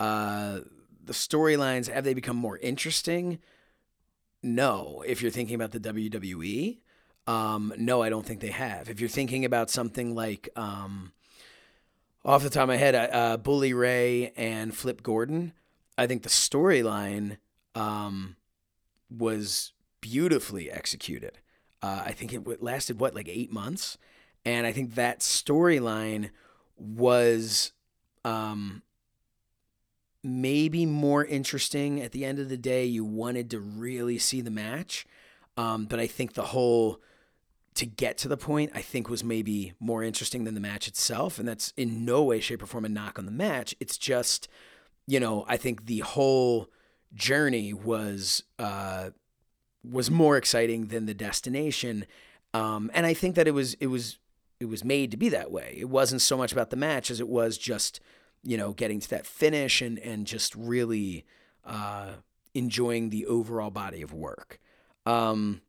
[0.00, 0.60] uh,
[1.04, 3.38] the storylines have they become more interesting?
[4.42, 5.02] No.
[5.06, 6.78] If you're thinking about the WWE,
[7.26, 8.88] um, no, I don't think they have.
[8.88, 11.12] If you're thinking about something like, um,
[12.24, 15.52] off the top of my head, uh, uh Bully Ray and Flip Gordon,
[15.96, 17.38] I think the storyline
[17.74, 18.36] um,
[19.10, 21.38] was beautifully executed.
[21.82, 23.98] Uh, I think it lasted what like eight months,
[24.44, 26.30] and I think that storyline
[26.76, 27.72] was
[28.24, 28.82] um,
[30.22, 32.84] maybe more interesting at the end of the day.
[32.84, 35.06] You wanted to really see the match,
[35.56, 37.00] um, but I think the whole
[37.74, 41.38] to get to the point, I think was maybe more interesting than the match itself,
[41.38, 43.72] and that's in no way, shape, or form a knock on the match.
[43.78, 44.48] It's just,
[45.06, 46.70] you know, I think the whole
[47.14, 48.42] journey was.
[48.58, 49.10] Uh,
[49.90, 52.06] was more exciting than the destination.
[52.54, 54.18] Um, and I think that it was it was
[54.60, 55.76] it was made to be that way.
[55.78, 58.00] It wasn't so much about the match as it was just
[58.42, 61.24] you know getting to that finish and and just really
[61.64, 62.12] uh,
[62.54, 64.58] enjoying the overall body of work.
[65.06, 65.62] Um,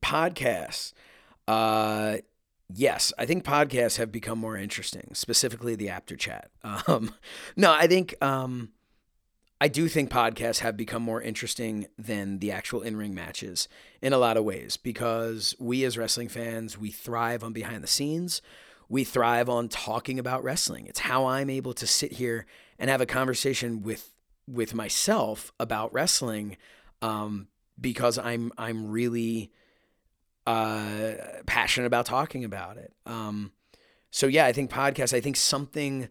[0.00, 0.92] podcasts.
[1.48, 2.18] Uh,
[2.72, 6.50] yes, I think podcasts have become more interesting, specifically the Apter Chat.
[6.86, 7.14] Um,
[7.56, 8.70] no, I think um,
[9.62, 13.68] I do think podcasts have become more interesting than the actual in ring matches
[14.00, 17.86] in a lot of ways because we as wrestling fans, we thrive on behind the
[17.86, 18.42] scenes.
[18.88, 20.86] We thrive on talking about wrestling.
[20.86, 22.44] It's how I'm able to sit here
[22.76, 24.12] and have a conversation with
[24.48, 26.56] with myself about wrestling
[27.00, 27.46] um,
[27.80, 29.52] because I'm I'm really
[30.44, 31.12] uh,
[31.46, 32.92] passionate about talking about it.
[33.06, 33.52] Um,
[34.10, 35.14] so yeah, I think podcasts.
[35.14, 36.08] I think something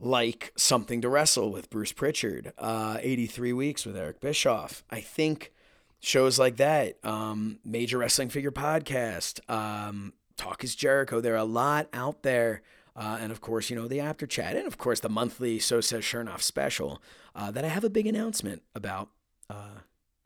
[0.00, 4.82] like Something to Wrestle with Bruce Prichard, uh, 83 Weeks with Eric Bischoff.
[4.90, 5.52] I think
[6.00, 11.20] shows like that, um, Major Wrestling Figure Podcast, um, Talk is Jericho.
[11.20, 12.62] There are a lot out there.
[12.96, 14.56] Uh, and of course, you know, the Apter Chat.
[14.56, 17.02] And of course, the monthly So Says Shernoff special
[17.34, 19.10] uh, that I have a big announcement about
[19.48, 19.80] uh,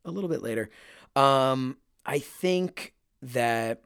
[0.04, 0.70] a little bit later.
[1.16, 3.82] Um, I think that.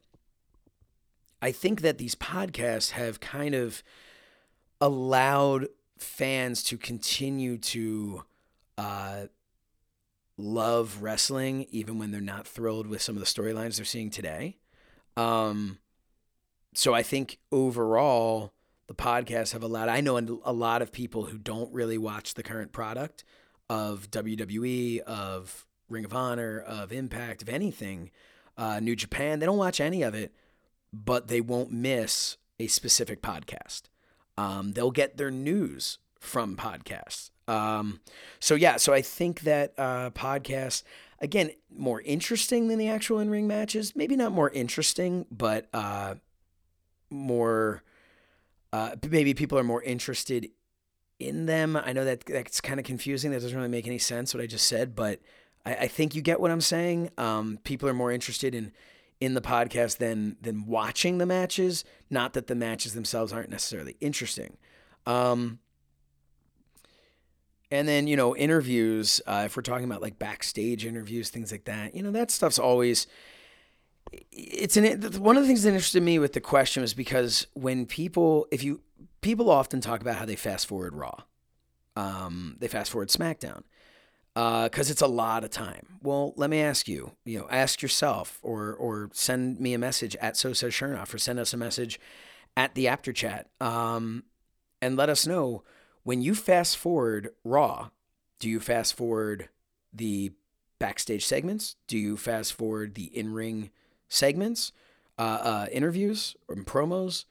[1.41, 3.85] I think that these podcasts have kind of
[4.81, 5.69] allowed
[6.01, 8.25] fans to continue to
[8.77, 9.27] uh,
[10.37, 14.57] love wrestling even when they're not thrilled with some of the storylines they're seeing today.
[15.17, 15.79] Um,
[16.75, 18.53] so I think overall,
[18.87, 19.89] the podcasts have allowed.
[19.89, 23.25] I know a lot of people who don't really watch the current product
[23.69, 28.11] of WWE, of Ring of Honor, of Impact, of anything,
[28.57, 29.39] uh, New Japan.
[29.39, 30.33] They don't watch any of it,
[30.93, 33.83] but they won't miss a specific podcast.
[34.39, 37.31] Um, they'll get their news from podcasts.
[37.49, 38.01] Um,
[38.39, 40.85] so yeah, so I think that uh, podcasts
[41.19, 43.97] again more interesting than the actual in ring matches.
[43.97, 46.15] Maybe not more interesting, but uh,
[47.11, 47.83] more.
[48.73, 50.49] Uh, maybe people are more interested
[51.19, 51.75] in them.
[51.75, 53.33] I know that that's kind of confusing.
[53.33, 55.21] That doesn't really make any sense what I just said, but
[55.67, 57.11] I, I think you get what I'm saying.
[57.19, 58.71] Um, people are more interested in
[59.21, 61.85] in the podcast than than watching the matches.
[62.11, 64.57] Not that the matches themselves aren't necessarily interesting.
[65.07, 65.59] Um,
[67.71, 69.21] and then you know interviews.
[69.27, 72.59] Uh, if we're talking about like backstage interviews, things like that, you know that stuff's
[72.59, 73.07] always.
[74.33, 77.85] It's an one of the things that interested me with the question was because when
[77.85, 78.81] people, if you
[79.21, 81.25] people often talk about how they fast forward Raw,
[81.97, 83.65] Um, they fast forward SmackDown
[84.39, 85.99] because uh, it's a lot of time.
[86.01, 90.15] Well, let me ask you, you know, ask yourself or or send me a message
[90.17, 91.99] at So Says Shernoff or send us a message
[92.57, 94.23] at the Apter Chat um,
[94.81, 95.65] and let us know
[96.05, 97.89] when you fast forward Raw,
[98.39, 99.49] do you fast forward
[99.93, 100.31] the
[100.79, 101.75] backstage segments?
[101.89, 103.71] Do you fast forward the in ring
[104.09, 104.71] segments,
[105.19, 107.25] uh, uh, interviews, and promos?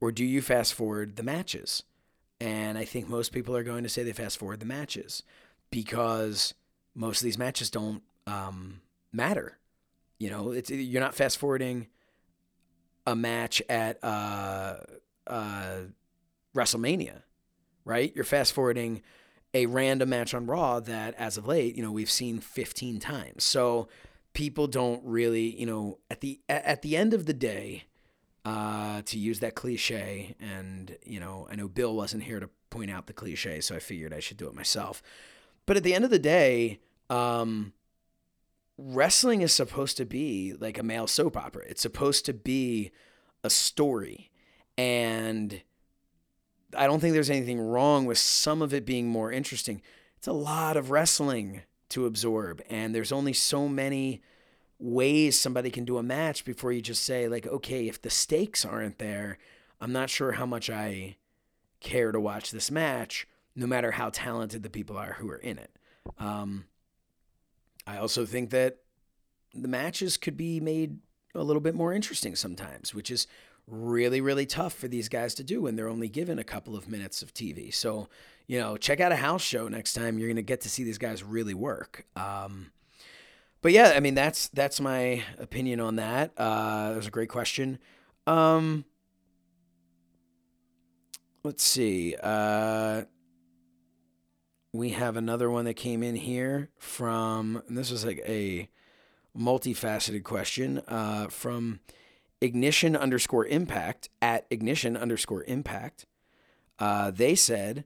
[0.00, 1.82] Or do you fast forward the matches?
[2.40, 5.24] And I think most people are going to say they fast forward the matches
[5.70, 6.54] because
[6.94, 8.80] most of these matches don't um,
[9.12, 9.58] matter.
[10.18, 11.88] You know, it's you're not fast forwarding
[13.06, 14.78] a match at uh,
[15.26, 15.76] uh,
[16.54, 17.22] WrestleMania,
[17.84, 18.12] right?
[18.14, 19.02] You're fast forwarding
[19.54, 23.44] a random match on Raw that, as of late, you know, we've seen 15 times.
[23.44, 23.88] So
[24.34, 27.84] people don't really, you know, at the at the end of the day,
[28.44, 32.90] uh, to use that cliche, and you know, I know Bill wasn't here to point
[32.90, 35.02] out the cliche, so I figured I should do it myself.
[35.68, 37.74] But at the end of the day, um,
[38.78, 41.62] wrestling is supposed to be like a male soap opera.
[41.68, 42.90] It's supposed to be
[43.44, 44.30] a story.
[44.78, 45.60] And
[46.74, 49.82] I don't think there's anything wrong with some of it being more interesting.
[50.16, 54.22] It's a lot of wrestling to absorb, and there's only so many
[54.78, 58.64] ways somebody can do a match before you just say, like, okay, if the stakes
[58.64, 59.36] aren't there,
[59.82, 61.16] I'm not sure how much I
[61.80, 63.26] care to watch this match
[63.58, 65.70] no matter how talented the people are who are in it.
[66.18, 66.66] Um,
[67.86, 68.78] I also think that
[69.52, 70.98] the matches could be made
[71.34, 73.26] a little bit more interesting sometimes, which is
[73.66, 76.88] really, really tough for these guys to do when they're only given a couple of
[76.88, 77.74] minutes of TV.
[77.74, 78.08] So,
[78.46, 80.18] you know, check out a house show next time.
[80.18, 82.06] You're going to get to see these guys really work.
[82.14, 82.70] Um,
[83.60, 86.30] but yeah, I mean, that's that's my opinion on that.
[86.36, 87.80] Uh, that was a great question.
[88.26, 88.84] Um,
[91.42, 92.14] let's see.
[92.22, 93.02] Uh,
[94.72, 98.68] we have another one that came in here from, this was like a
[99.36, 101.80] multifaceted question uh, from
[102.40, 106.06] ignition underscore impact at ignition underscore impact.
[106.78, 107.84] Uh, they said,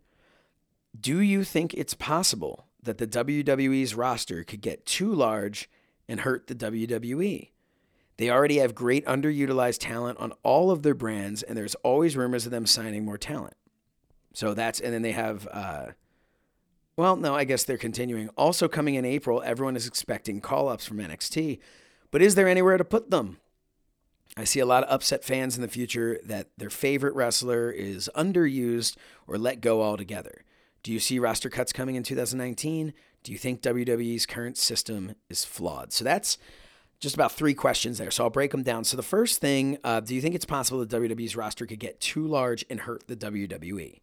[0.98, 5.70] Do you think it's possible that the WWE's roster could get too large
[6.08, 7.50] and hurt the WWE?
[8.18, 12.44] They already have great underutilized talent on all of their brands, and there's always rumors
[12.44, 13.54] of them signing more talent.
[14.34, 15.86] So that's, and then they have uh,
[17.02, 18.28] well, no, I guess they're continuing.
[18.36, 21.58] Also coming in April, everyone is expecting call ups from NXT,
[22.12, 23.38] but is there anywhere to put them?
[24.36, 28.08] I see a lot of upset fans in the future that their favorite wrestler is
[28.14, 28.94] underused
[29.26, 30.44] or let go altogether.
[30.84, 32.92] Do you see roster cuts coming in 2019?
[33.24, 35.92] Do you think WWE's current system is flawed?
[35.92, 36.38] So that's
[37.00, 38.12] just about three questions there.
[38.12, 38.84] So I'll break them down.
[38.84, 42.00] So the first thing, uh, do you think it's possible that WWE's roster could get
[42.00, 43.98] too large and hurt the WWE?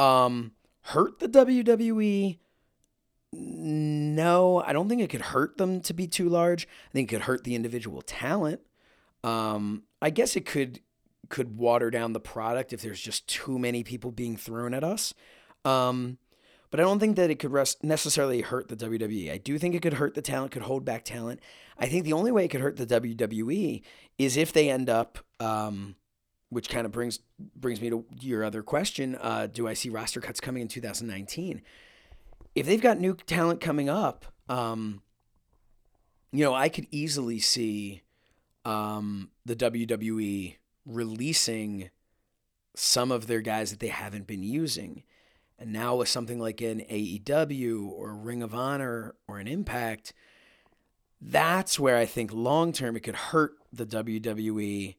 [0.00, 0.50] Um,
[0.84, 2.38] hurt the WWE?
[3.32, 6.68] No, I don't think it could hurt them to be too large.
[6.90, 8.60] I think it could hurt the individual talent.
[9.24, 10.80] Um, I guess it could
[11.30, 15.14] could water down the product if there's just too many people being thrown at us.
[15.64, 16.18] Um,
[16.70, 19.32] but I don't think that it could necessarily hurt the WWE.
[19.32, 21.40] I do think it could hurt the talent, could hold back talent.
[21.78, 23.82] I think the only way it could hurt the WWE
[24.18, 25.96] is if they end up um,
[26.54, 27.18] which kind of brings
[27.56, 29.16] brings me to your other question.
[29.20, 31.60] Uh, do I see roster cuts coming in 2019?
[32.54, 35.02] If they've got new talent coming up, um,
[36.30, 38.02] you know, I could easily see
[38.64, 41.90] um, the WWE releasing
[42.76, 45.02] some of their guys that they haven't been using.
[45.58, 50.12] And now with something like an AEW or Ring of Honor or an Impact,
[51.20, 54.94] that's where I think long term it could hurt the WWE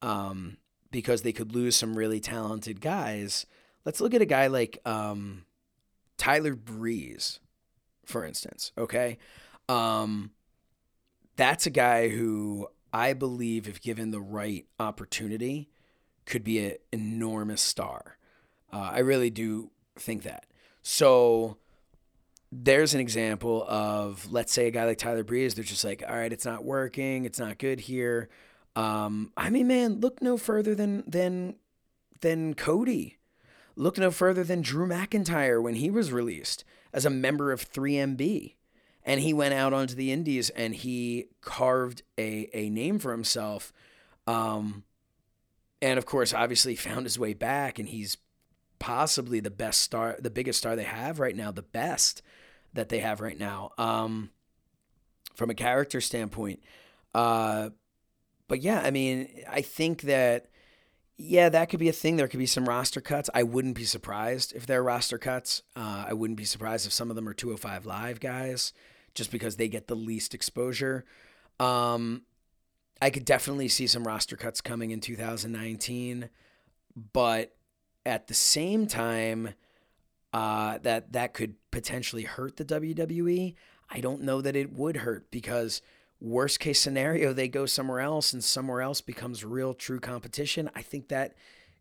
[0.00, 0.56] um,
[0.94, 3.46] because they could lose some really talented guys.
[3.84, 5.44] Let's look at a guy like um,
[6.16, 7.40] Tyler Breeze,
[8.06, 8.70] for instance.
[8.78, 9.18] Okay.
[9.68, 10.30] Um,
[11.34, 15.68] that's a guy who I believe, if given the right opportunity,
[16.26, 18.16] could be an enormous star.
[18.72, 20.46] Uh, I really do think that.
[20.82, 21.56] So
[22.52, 26.14] there's an example of, let's say, a guy like Tyler Breeze, they're just like, all
[26.14, 28.28] right, it's not working, it's not good here.
[28.76, 31.56] Um, I mean, man, look no further than than
[32.20, 33.18] than Cody.
[33.76, 38.54] Look no further than Drew McIntyre when he was released as a member of 3MB.
[39.04, 43.72] And he went out onto the indies and he carved a, a name for himself.
[44.26, 44.84] Um,
[45.82, 48.16] and of course, obviously found his way back and he's
[48.78, 52.22] possibly the best star, the biggest star they have right now, the best
[52.72, 53.72] that they have right now.
[53.76, 54.30] Um,
[55.34, 56.62] from a character standpoint,
[57.12, 57.70] uh,
[58.48, 60.46] but yeah, I mean, I think that
[61.16, 62.16] yeah, that could be a thing.
[62.16, 63.30] There could be some roster cuts.
[63.32, 65.62] I wouldn't be surprised if there are roster cuts.
[65.76, 68.72] Uh, I wouldn't be surprised if some of them are 205 live guys,
[69.14, 71.04] just because they get the least exposure.
[71.60, 72.22] Um,
[73.00, 76.30] I could definitely see some roster cuts coming in 2019,
[77.12, 77.54] but
[78.04, 79.54] at the same time,
[80.32, 83.54] uh, that that could potentially hurt the WWE.
[83.88, 85.80] I don't know that it would hurt because
[86.24, 90.70] worst case scenario they go somewhere else and somewhere else becomes real true competition.
[90.74, 91.34] I think that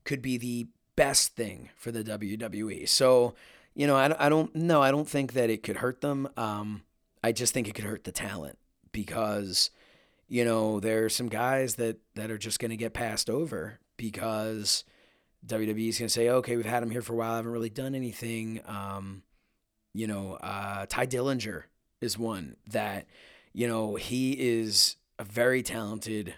[0.03, 2.87] could be the best thing for the WWE.
[2.87, 3.35] So,
[3.73, 6.27] you know, I, I don't no, I don't think that it could hurt them.
[6.37, 6.83] Um,
[7.23, 8.57] I just think it could hurt the talent
[8.91, 9.71] because
[10.27, 13.79] you know, there are some guys that that are just going to get passed over
[13.97, 14.83] because
[15.45, 17.51] WWE is going to say, okay, we've had him here for a while, I haven't
[17.51, 18.61] really done anything.
[18.65, 19.23] Um,
[19.93, 21.63] you know, uh, Tye Dillinger
[22.01, 23.05] is one that,
[23.53, 26.35] you know, he is a very talented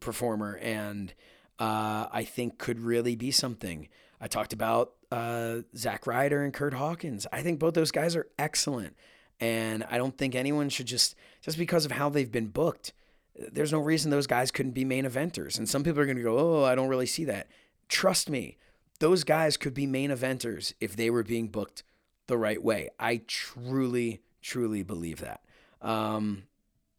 [0.00, 1.12] performer and
[1.58, 3.88] uh, I think could really be something.
[4.20, 7.26] I talked about uh, Zack Ryder and Kurt Hawkins.
[7.32, 8.96] I think both those guys are excellent.
[9.40, 12.92] And I don't think anyone should just, just because of how they've been booked,
[13.34, 15.58] there's no reason those guys couldn't be main eventers.
[15.58, 17.48] And some people are going to go, oh, I don't really see that.
[17.88, 18.58] Trust me,
[18.98, 21.82] those guys could be main eventers if they were being booked
[22.26, 22.90] the right way.
[22.98, 25.40] I truly, truly believe that.
[25.82, 26.44] Um,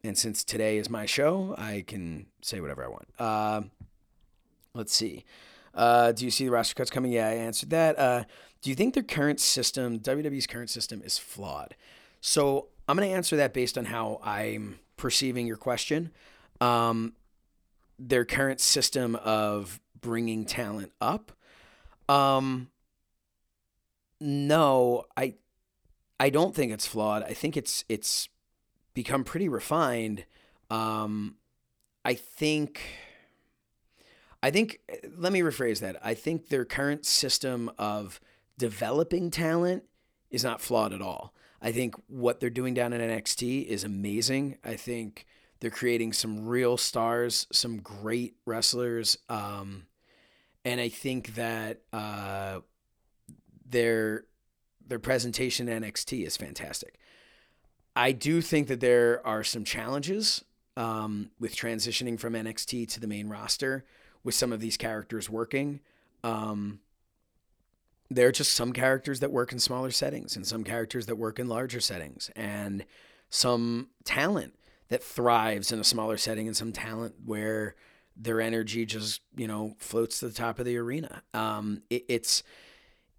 [0.04, 3.08] and since today is my show, I can say whatever I want.
[3.20, 3.62] Uh,
[4.74, 5.26] let's see.
[5.74, 7.12] Uh, do you see the roster cuts coming?
[7.12, 7.98] Yeah, I answered that.
[7.98, 8.24] Uh,
[8.62, 11.76] do you think their current system, WWE's current system, is flawed?
[12.20, 16.12] So I'm going to answer that based on how I'm perceiving your question.
[16.60, 17.14] Um,
[17.98, 21.32] their current system of bringing talent up.
[22.10, 22.70] Um,
[24.20, 25.36] no, I,
[26.20, 27.24] I don't think it's flawed.
[27.24, 28.30] I think it's it's
[28.94, 30.26] become pretty refined.
[30.70, 31.36] Um,
[32.04, 32.82] I think.
[34.44, 34.80] I think,
[35.16, 35.98] let me rephrase that.
[36.04, 38.20] I think their current system of
[38.58, 39.84] developing talent
[40.32, 41.32] is not flawed at all.
[41.62, 44.58] I think what they're doing down in NXT is amazing.
[44.64, 45.28] I think
[45.60, 49.18] they're creating some real stars, some great wrestlers.
[49.30, 49.86] Um,
[50.66, 52.62] and I think that uh,
[53.66, 54.26] their
[54.86, 57.00] their presentation NXT is fantastic.
[57.96, 60.44] I do think that there are some challenges
[60.78, 63.84] um, with transitioning from NXT to the main roster
[64.24, 65.82] with some of these characters working.
[66.24, 66.80] Um,
[68.10, 71.39] there are just some characters that work in smaller settings and some characters that work
[71.39, 72.86] in larger settings and
[73.30, 74.54] some talent
[74.89, 77.76] that thrives in a smaller setting and some talent where
[78.18, 81.24] their energy just you know floats to the top of the arena.
[81.34, 82.44] Um, it, it's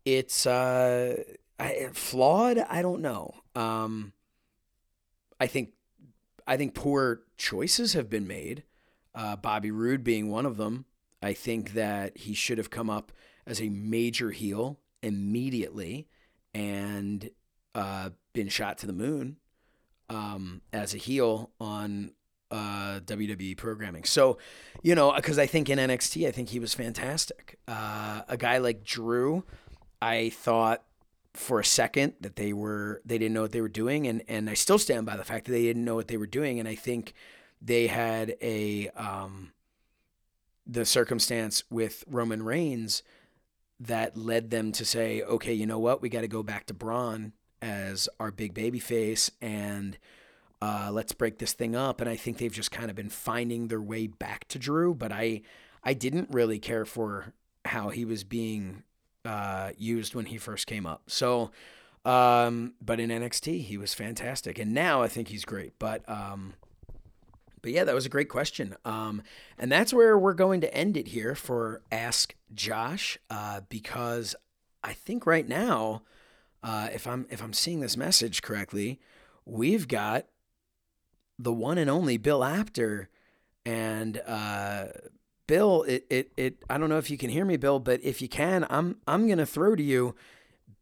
[0.05, 1.23] it's uh,
[1.59, 2.59] I, flawed?
[2.59, 3.35] I don't know.
[3.55, 4.12] Um,
[5.43, 5.70] i think
[6.47, 8.62] i think poor choices have been made
[9.14, 10.84] uh, bobby roode being one of them
[11.22, 13.12] i think that he should have come up
[13.47, 16.07] as a major heel immediately
[16.55, 17.30] and
[17.74, 19.36] uh, been shot to the moon
[20.09, 22.12] um, as a heel on
[22.51, 24.05] uh, WWE programming.
[24.05, 24.38] So,
[24.82, 27.59] you know, because I think in NXT, I think he was fantastic.
[27.66, 29.45] Uh, a guy like Drew,
[30.03, 30.84] I thought
[31.35, 34.51] for a second that they were they didn't know what they were doing, and and
[34.51, 36.68] I still stand by the fact that they didn't know what they were doing, and
[36.68, 37.14] I think
[37.61, 39.53] they had a um,
[40.66, 43.03] the circumstance with Roman Reigns
[43.80, 46.74] that led them to say, okay, you know what, we got to go back to
[46.74, 49.99] Braun as our big baby face and
[50.61, 52.01] uh, let's break this thing up.
[52.01, 55.11] And I think they've just kind of been finding their way back to Drew, but
[55.11, 55.43] I
[55.85, 57.33] I didn't really care for
[57.64, 58.85] how he was being
[59.25, 61.03] uh, used when he first came up.
[61.07, 61.51] So,
[62.05, 65.79] um, but in NXT he was fantastic, and now I think he's great.
[65.79, 66.55] But um,
[67.62, 68.77] but yeah, that was a great question.
[68.85, 69.23] Um,
[69.57, 74.35] and that's where we're going to end it here for Ask Josh, uh, because
[74.83, 76.03] I think right now,
[76.62, 79.01] uh, if I'm if I'm seeing this message correctly,
[79.47, 80.27] we've got
[81.39, 83.09] the one and only Bill Apter,
[83.64, 84.87] and uh,
[85.47, 88.22] Bill, it, it it I don't know if you can hear me, Bill, but if
[88.22, 90.14] you can, I'm I'm gonna throw to you.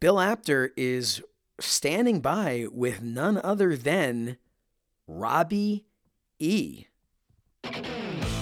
[0.01, 1.23] Bill Apter is
[1.61, 4.37] standing by with none other than
[5.07, 5.85] Robbie
[6.39, 6.87] E.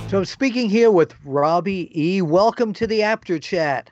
[0.08, 2.22] So I'm speaking here with Robbie E.
[2.22, 3.90] Welcome to the Apter Chat.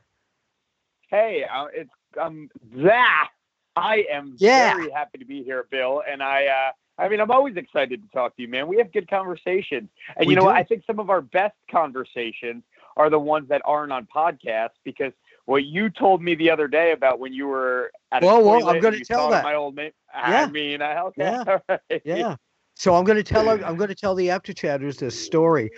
[1.09, 3.29] Hey, uh, it's um that
[3.77, 4.74] I am yeah.
[4.74, 6.47] very happy to be here, Bill, and I.
[6.47, 8.67] uh I mean, I'm always excited to talk to you, man.
[8.67, 10.47] We have good conversations, and we you know do.
[10.47, 10.57] what?
[10.57, 12.63] I think some of our best conversations
[12.97, 15.13] are the ones that aren't on podcasts because
[15.45, 18.69] what you told me the other day about when you were at a well, well,
[18.69, 19.93] I'm going to tell that my old name.
[20.15, 20.45] Yeah.
[20.45, 22.03] I mean, I okay, yeah, right.
[22.05, 22.37] yeah.
[22.75, 25.71] So I'm going to tell I'm going to tell the Apter chatters this story.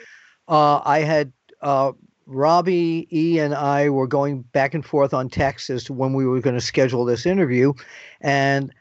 [0.49, 1.93] Uh, I had uh,
[2.27, 6.27] Robbie E and I were going back and forth on text as to when we
[6.27, 7.73] were going to schedule this interview,
[8.21, 8.73] and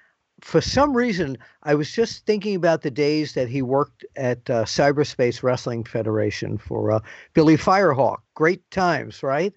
[0.42, 4.66] for some reason, I was just thinking about the days that he worked at uh,
[4.66, 7.00] Cyberspace Wrestling Federation for uh,
[7.34, 8.18] Billy Firehawk.
[8.36, 9.54] Great times, right?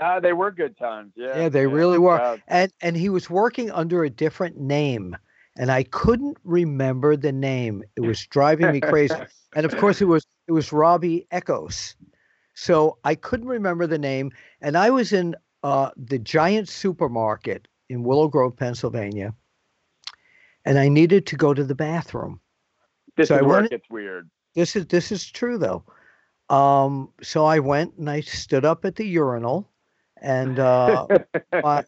[0.00, 1.12] Uh, they were good times.
[1.14, 1.42] Yeah.
[1.42, 1.72] Yeah, they yeah.
[1.72, 2.38] really were.
[2.48, 5.16] and and he was working under a different name,
[5.56, 7.84] and I couldn't remember the name.
[7.96, 9.14] It was driving me crazy.
[9.54, 11.94] and of course, it was it was Robbie Echoes.
[12.54, 18.02] So I couldn't remember the name, and I was in uh, the giant supermarket in
[18.02, 19.34] Willow Grove, Pennsylvania
[20.64, 22.40] and I needed to go to the bathroom.
[23.16, 24.30] This so is I where it gets weird.
[24.54, 25.84] This is this is true though.
[26.48, 29.68] Um, so I went and I stood up at the urinal,
[30.20, 31.06] and uh,
[31.62, 31.84] my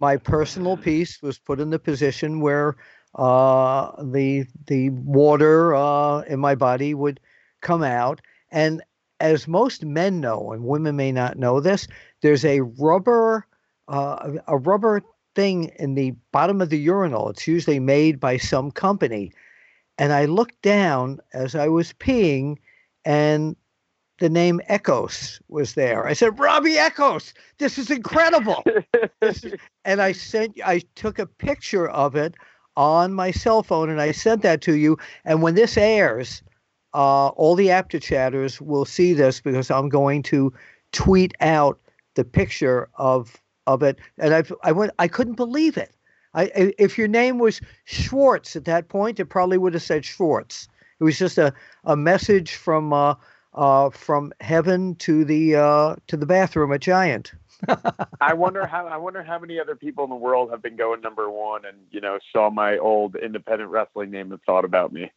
[0.00, 2.76] my personal piece was put in the position where
[3.14, 7.20] uh, the the water uh, in my body would
[7.60, 8.20] come out.
[8.50, 8.82] And
[9.20, 11.88] as most men know, and women may not know this,
[12.22, 13.46] there's a rubber
[13.88, 15.02] uh, a rubber
[15.36, 17.28] thing in the bottom of the urinal.
[17.28, 19.32] It's usually made by some company.
[19.98, 22.56] And I looked down as I was peeing,
[23.04, 23.54] and
[24.18, 26.06] the name Echoes was there.
[26.06, 28.64] I said, Robbie Echoes, this is incredible.
[29.20, 32.34] this is, and I sent, I took a picture of it
[32.76, 34.98] on my cell phone and I sent that to you.
[35.24, 36.42] And when this airs,
[36.94, 40.52] uh, all the Apter chatters will see this because I'm going to
[40.92, 41.78] tweet out
[42.14, 45.94] the picture of of it, and I I went I couldn't believe it.
[46.34, 50.68] I if your name was Schwartz at that point, it probably would have said Schwartz.
[51.00, 51.52] It was just a,
[51.84, 53.14] a message from uh,
[53.54, 57.32] uh, from heaven to the uh, to the bathroom at Giant.
[58.20, 61.00] I wonder how I wonder how many other people in the world have been going
[61.00, 65.10] number one and you know saw my old independent wrestling name and thought about me.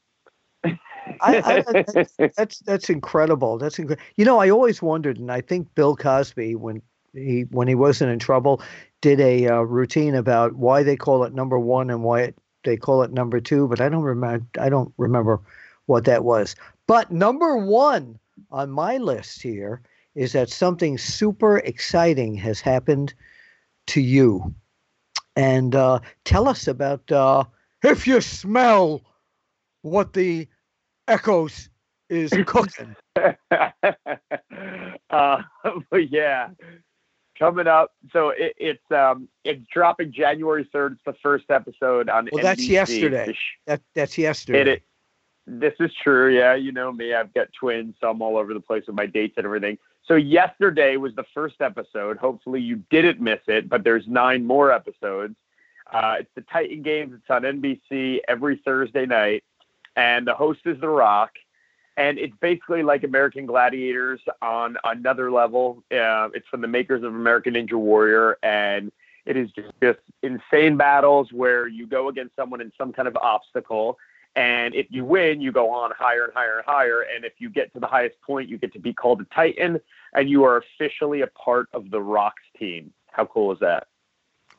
[0.64, 0.76] I,
[1.22, 1.62] I,
[1.94, 3.58] that's, that's, that's incredible.
[3.58, 4.06] That's incredible.
[4.16, 6.82] You know, I always wondered, and I think Bill Cosby, when
[7.14, 8.62] he when he wasn't in trouble,
[9.02, 12.78] did a uh, routine about why they call it number one and why it, they
[12.78, 13.68] call it number two.
[13.68, 14.46] But I don't remember.
[14.60, 15.40] I don't remember
[15.86, 16.56] what that was.
[16.88, 18.20] But number one
[18.52, 19.82] on my list here
[20.16, 23.14] is that something super exciting has happened
[23.88, 24.54] to you,
[25.36, 27.44] and uh, tell us about uh,
[27.84, 29.02] if you smell
[29.82, 30.48] what the
[31.08, 31.70] echoes
[32.10, 32.96] is cooking.
[33.16, 33.32] uh,
[35.90, 36.50] but yeah,
[37.40, 37.94] coming up.
[38.12, 40.94] So it, it's um it's dropping January third.
[40.94, 42.30] It's the first episode on.
[42.32, 42.44] Well, NBC.
[42.44, 43.38] that's yesterday.
[43.66, 44.62] That that's yesterday.
[44.62, 44.84] It, it,
[45.48, 46.36] this is true.
[46.36, 47.14] Yeah, you know me.
[47.14, 49.78] I've got twins, so I'm all over the place with my dates and everything.
[50.06, 52.18] So yesterday was the first episode.
[52.18, 55.36] Hopefully you didn't miss it, but there's nine more episodes.
[55.92, 57.14] Uh, it's the Titan Games.
[57.16, 59.44] It's on NBC every Thursday night,
[59.96, 61.32] and the host is The Rock
[62.00, 65.84] and it's basically like American Gladiators on another level.
[65.92, 68.90] Uh, it's from the makers of American Ninja Warrior, and
[69.26, 73.18] it is just, just insane battles where you go against someone in some kind of
[73.18, 73.98] obstacle,
[74.38, 77.50] and if you win, you go on higher and higher and higher, and if you
[77.50, 79.82] get to the highest point, you get to be called a Titan,
[80.14, 82.94] and you are officially a part of the Rocks team.
[83.12, 83.88] How cool is that?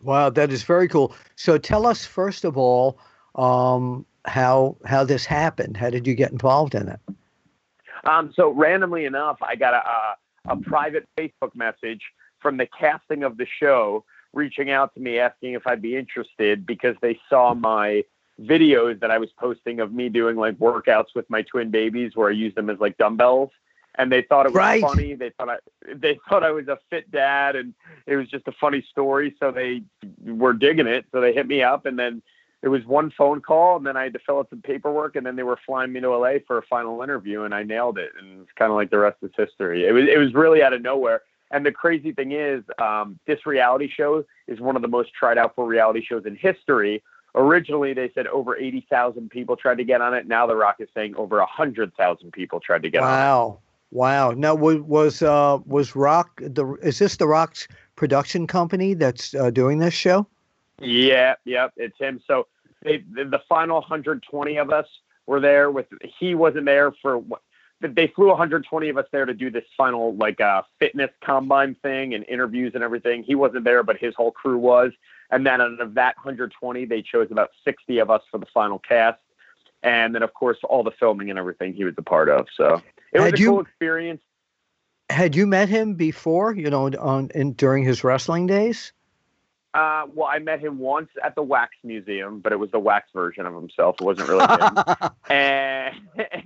[0.02, 1.14] Wow, that is very cool.
[1.36, 2.98] So tell us first of all
[3.34, 5.78] um, how how this happened.
[5.78, 7.00] How did you get involved in it?
[8.04, 12.02] Um, so randomly enough, I got a, a, a private Facebook message
[12.40, 16.64] from the casting of the show reaching out to me asking if I'd be interested
[16.64, 18.04] because they saw my
[18.40, 22.30] videos that I was posting of me doing like workouts with my twin babies where
[22.30, 23.50] I use them as like dumbbells
[23.96, 24.80] and they thought it was right.
[24.80, 25.14] funny.
[25.14, 25.56] They thought I
[25.94, 27.74] they thought I was a fit dad and
[28.06, 29.82] it was just a funny story so they
[30.24, 32.22] were digging it so they hit me up and then
[32.62, 35.24] it was one phone call and then I had to fill out some paperwork and
[35.24, 38.10] then they were flying me to LA for a final interview and I nailed it
[38.18, 39.86] and it's kind of like the rest is history.
[39.86, 41.22] It was it was really out of nowhere.
[41.50, 45.36] And the crazy thing is, um, this reality show is one of the most tried
[45.36, 47.02] out for reality shows in history.
[47.34, 50.28] Originally, they said over 80,000 people tried to get on it.
[50.28, 53.08] Now, The Rock is saying over 100,000 people tried to get wow.
[53.08, 53.16] on it.
[53.18, 53.58] Wow.
[53.92, 54.30] Wow.
[54.32, 59.50] Now, was, was, uh, was Rock, the, is this The Rock's production company that's uh,
[59.50, 60.26] doing this show?
[60.80, 62.20] Yeah, yep, it's him.
[62.26, 62.46] So
[62.82, 64.86] they, the final 120 of us
[65.26, 65.86] were there with.
[66.18, 67.18] He wasn't there for.
[67.18, 67.42] What
[67.82, 72.14] they flew 120 of us there to do this final like uh, fitness combine thing
[72.14, 73.22] and interviews and everything.
[73.22, 74.92] He wasn't there, but his whole crew was.
[75.30, 78.78] And then out of that 120, they chose about 60 of us for the final
[78.78, 79.18] cast.
[79.82, 82.46] And then, of course, all the filming and everything he was a part of.
[82.54, 84.20] So it was had a you, cool experience.
[85.08, 86.54] Had you met him before?
[86.54, 88.92] You know, on in during his wrestling days?
[89.72, 93.08] Uh, well, I met him once at the Wax Museum, but it was the wax
[93.14, 93.96] version of himself.
[94.00, 95.10] It wasn't really him.
[95.30, 95.94] and,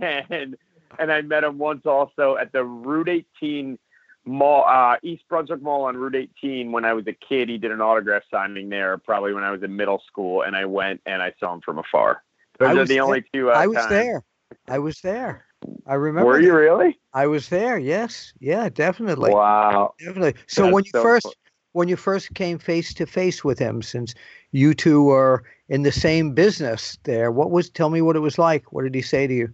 [0.01, 0.57] and
[0.99, 3.79] and I met him once also at the Route 18
[4.25, 7.49] mall, uh, East Brunswick Mall on Route 18 when I was a kid.
[7.49, 10.65] He did an autograph signing there, probably when I was in middle school, and I
[10.65, 12.23] went and I saw him from afar.
[12.59, 13.03] Those are the there.
[13.03, 13.51] only two.
[13.51, 13.91] Uh, I was times.
[13.91, 14.25] there.
[14.69, 15.45] I was there.
[15.87, 16.29] I remember.
[16.29, 16.55] Were you that.
[16.55, 17.01] really?
[17.13, 17.79] I was there.
[17.79, 18.33] Yes.
[18.39, 18.69] Yeah.
[18.69, 19.33] Definitely.
[19.33, 19.95] Wow.
[19.99, 20.35] Definitely.
[20.47, 21.33] So That's when you so first fun.
[21.75, 24.15] When you first came face to face with him, since
[24.53, 27.69] you two were in the same business there, what was?
[27.69, 28.73] Tell me what it was like.
[28.73, 29.53] What did he say to you?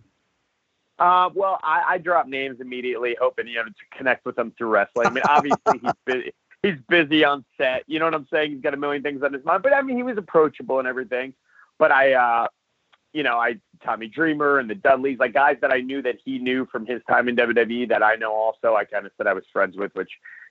[0.98, 4.68] Uh, well, I, I dropped names immediately, hoping you know to connect with him through
[4.68, 5.06] wrestling.
[5.06, 6.32] I mean, obviously he's busy.
[6.62, 7.84] He's busy on set.
[7.86, 8.50] You know what I'm saying?
[8.50, 9.62] He's got a million things on his mind.
[9.62, 11.32] But I mean, he was approachable and everything.
[11.78, 12.48] But I, uh,
[13.14, 16.38] you know, I Tommy Dreamer and the Dudleys, like guys that I knew that he
[16.38, 18.74] knew from his time in WWE that I know also.
[18.74, 20.10] I kind of said I was friends with, which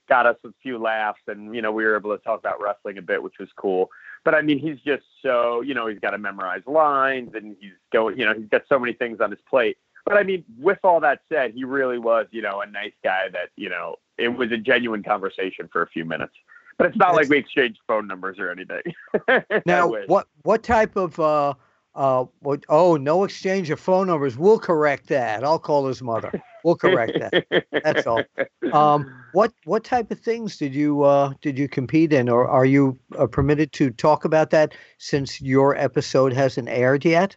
[0.09, 2.97] got us a few laughs, and you know, we were able to talk about wrestling
[2.97, 3.89] a bit, which was cool.
[4.25, 7.71] But I mean, he's just so you know, he's got to memorize lines, and he's
[7.93, 9.77] going, you know, he's got so many things on his plate.
[10.05, 13.29] But I mean, with all that said, he really was, you know, a nice guy
[13.31, 16.33] that, you know, it was a genuine conversation for a few minutes.
[16.77, 18.81] But it's not like we exchanged phone numbers or anything.
[19.65, 21.53] Now, what what type of uh
[21.93, 22.63] uh what?
[22.69, 24.37] Oh, no exchange of phone numbers.
[24.37, 25.43] We'll correct that.
[25.43, 26.41] I'll call his mother.
[26.63, 27.65] We'll correct that.
[27.83, 28.23] That's all.
[28.73, 32.65] Um, what what type of things did you uh did you compete in, or are
[32.65, 37.35] you uh, permitted to talk about that since your episode hasn't aired yet?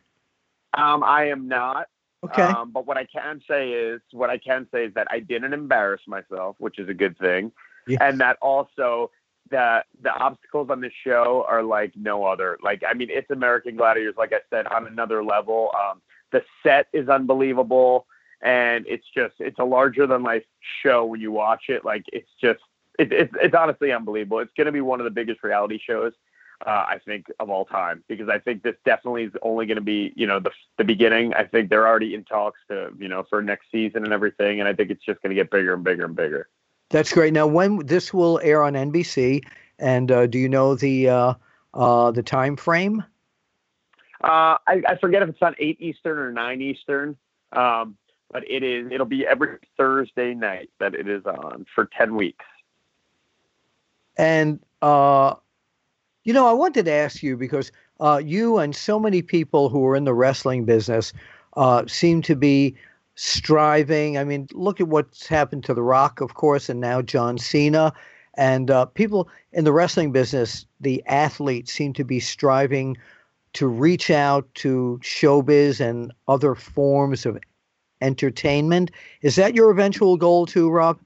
[0.74, 1.88] Um, I am not.
[2.24, 2.42] Okay.
[2.42, 5.52] Um, but what I can say is, what I can say is that I didn't
[5.52, 7.52] embarrass myself, which is a good thing,
[7.88, 7.98] Yeah.
[8.00, 9.10] and that also
[9.50, 12.58] the the obstacles on this show are like no other.
[12.62, 15.70] Like, I mean, it's American Gladiators, like I said, on another level.
[15.74, 16.00] Um,
[16.30, 18.06] the set is unbelievable,
[18.42, 20.44] and it's just it's a larger than life
[20.82, 21.84] show when you watch it.
[21.84, 22.60] Like, it's just
[22.98, 24.40] it, it's it's honestly unbelievable.
[24.40, 26.12] It's going to be one of the biggest reality shows
[26.66, 29.82] uh, I think, of all time, because I think this definitely is only going to
[29.82, 31.34] be, you know, the the beginning.
[31.34, 34.68] I think they're already in talks to, you know, for next season and everything, and
[34.68, 36.48] I think it's just going to get bigger and bigger and bigger.
[36.90, 37.32] That's great.
[37.32, 39.42] Now, when this will air on NBC,
[39.78, 41.34] and uh, do you know the uh,
[41.74, 43.02] uh, the time frame?
[44.22, 47.16] Uh, I, I forget if it's on eight Eastern or nine Eastern,
[47.52, 47.96] um,
[48.32, 48.90] but it is.
[48.90, 52.44] It'll be every Thursday night that it is on for ten weeks.
[54.16, 55.34] And uh,
[56.24, 57.70] you know, I wanted to ask you because
[58.00, 61.12] uh, you and so many people who are in the wrestling business
[61.56, 62.74] uh, seem to be
[63.14, 64.18] striving.
[64.18, 67.92] I mean, look at what's happened to The Rock, of course, and now John Cena.
[68.34, 72.96] And uh, people in the wrestling business, the athletes seem to be striving
[73.52, 77.38] to reach out to showbiz and other forms of
[78.02, 78.90] entertainment.
[79.22, 80.98] Is that your eventual goal too, Rob?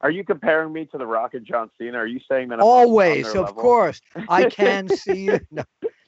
[0.00, 1.98] Are you comparing me to The Rock and John Cena?
[1.98, 3.54] Are you saying that I'm Always, of level?
[3.54, 4.00] course.
[4.28, 5.40] I can see you.
[5.50, 5.64] No,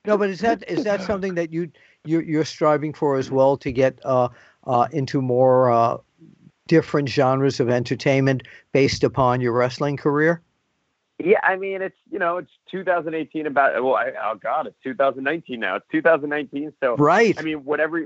[0.06, 1.70] no, but is that is that something that you
[2.04, 4.28] you're, you're striving for as well to get uh,
[4.64, 5.96] uh, into more uh,
[6.68, 10.40] different genres of entertainment based upon your wrestling career?
[11.22, 15.60] Yeah, I mean it's you know it's 2018 about well I, oh god it's 2019
[15.60, 17.38] now it's 2019 so Right.
[17.38, 18.02] I mean whatever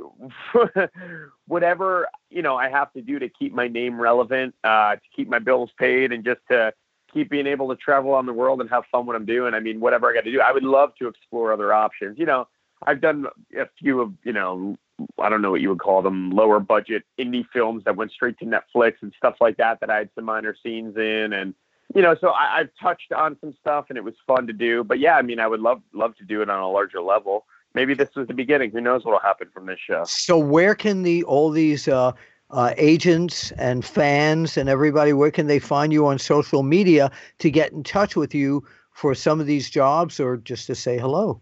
[1.46, 5.28] whatever you know I have to do to keep my name relevant uh, to keep
[5.28, 6.72] my bills paid and just to
[7.12, 9.60] keep being able to travel on the world and have fun what I'm doing I
[9.60, 12.48] mean whatever I got to do I would love to explore other options you know
[12.82, 14.76] I've done a few of you know
[15.20, 18.38] I don't know what you would call them lower budget indie films that went straight
[18.38, 21.54] to Netflix and stuff like that that I had some minor scenes in and
[21.94, 24.84] you know, so I, I've touched on some stuff and it was fun to do.
[24.84, 27.46] But yeah, I mean, I would love love to do it on a larger level.
[27.74, 28.70] Maybe this was the beginning.
[28.70, 30.04] Who knows what'll happen from this show?
[30.04, 32.12] So where can the all these uh,
[32.50, 37.50] uh, agents and fans and everybody where can they find you on social media to
[37.50, 41.40] get in touch with you for some of these jobs or just to say hello?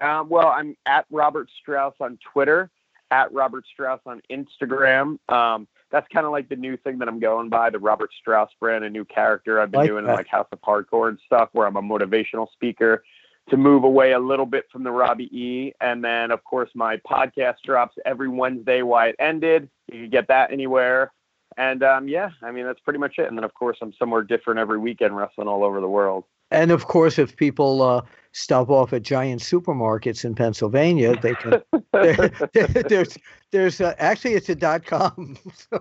[0.00, 2.70] Um, well, I'm at Robert Strauss on Twitter,
[3.10, 5.18] at Robert Strauss on Instagram.
[5.28, 8.50] Um, that's kind of like the new thing that I'm going by, the Robert Strauss
[8.58, 10.10] brand, a new character I've been Like doing that.
[10.10, 13.04] in like House of Hardcore and stuff, where I'm a motivational speaker
[13.48, 15.72] to move away a little bit from the Robbie E.
[15.80, 18.82] And then, of course, my podcast drops every Wednesday.
[18.82, 19.68] Why it ended?
[19.92, 21.12] You can get that anywhere.
[21.56, 23.28] And um, yeah, I mean that's pretty much it.
[23.28, 26.24] And then, of course, I'm somewhere different every weekend, wrestling all over the world.
[26.50, 28.02] And of course, if people uh,
[28.34, 31.62] stop off at giant supermarkets in Pennsylvania, they can.
[31.92, 33.16] there- there- there's,
[33.52, 35.38] there's uh, actually it's a dot com.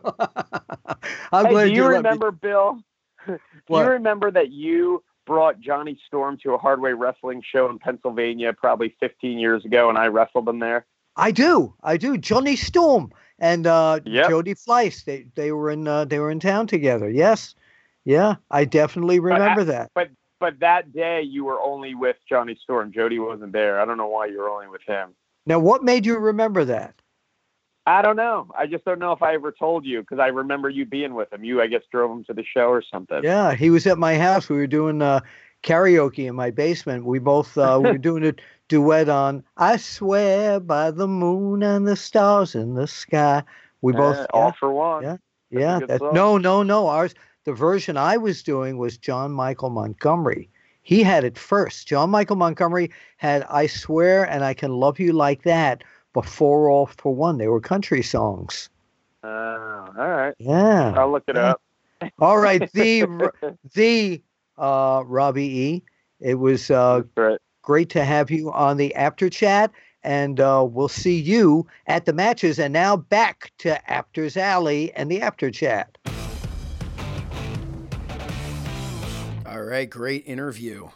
[1.31, 2.79] I'm hey, glad do you me- remember, Bill?
[3.27, 3.83] do What?
[3.85, 8.95] you remember that you brought Johnny Storm to a Hardway Wrestling show in Pennsylvania probably
[8.99, 10.85] 15 years ago, and I wrestled him there?
[11.15, 12.17] I do, I do.
[12.17, 14.29] Johnny Storm and uh, Yep.
[14.29, 15.03] Jody Fleisch.
[15.05, 17.09] They they were in uh, they were in town together.
[17.09, 17.55] Yes,
[18.05, 19.91] yeah, I definitely remember that.
[19.95, 20.09] But
[20.51, 22.91] that day, you were only with Johnny Storm.
[22.91, 23.79] Jody wasn't there.
[23.79, 25.15] I don't know why you were only with him.
[25.45, 26.95] Now, what made you remember that?
[27.85, 28.49] I don't know.
[28.57, 31.33] I just don't know if I ever told you because I remember you being with
[31.33, 31.43] him.
[31.43, 33.23] You, I guess, drove him to the show or something.
[33.23, 34.47] Yeah, he was at my house.
[34.47, 35.19] We were doing uh,
[35.63, 37.05] karaoke in my basement.
[37.05, 38.33] We both uh, we were doing a
[38.69, 43.43] duet on "I Swear by the Moon and the Stars in the Sky."
[43.81, 45.03] We both yeah, All-4-One.
[45.03, 45.17] Yeah,
[45.49, 45.79] yeah.
[45.85, 46.87] That, no, no, no.
[46.87, 47.13] Ours,
[47.45, 50.49] the version I was doing was John Michael Montgomery.
[50.81, 51.87] He had it first.
[51.87, 55.83] John Michael Montgomery had "I Swear" and "I Can Love You Like That."
[56.13, 57.37] before All-4-One.
[57.37, 58.69] They were country songs.
[59.23, 60.35] Oh, uh, all right.
[60.37, 60.93] Yeah.
[60.95, 61.51] I'll look it yeah.
[61.51, 61.61] up.
[62.19, 62.71] all right.
[62.73, 63.05] The
[63.73, 64.21] the
[64.57, 65.83] uh, Robbie E.
[66.19, 67.39] It was uh, right.
[67.61, 69.71] great to have you on the Apter Chat,
[70.03, 72.59] and uh, we'll see you at the matches.
[72.59, 75.97] And now back to Apter's Alley and the Apter Chat.
[79.73, 80.89] Right, great interview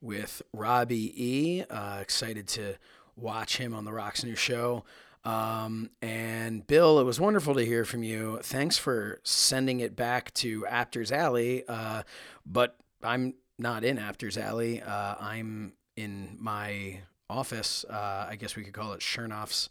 [0.00, 1.64] with Robbie E.
[1.68, 2.76] Uh, excited to
[3.16, 4.84] watch him on the Rocks New Show.
[5.24, 8.38] Um, and Bill, it was wonderful to hear from you.
[8.40, 11.64] Thanks for sending it back to Apter's Alley.
[11.66, 12.04] Uh,
[12.46, 14.80] but I'm not in Apter's Alley.
[14.80, 17.84] Uh, I'm in my office.
[17.90, 19.70] Uh, I guess we could call it Shernoff's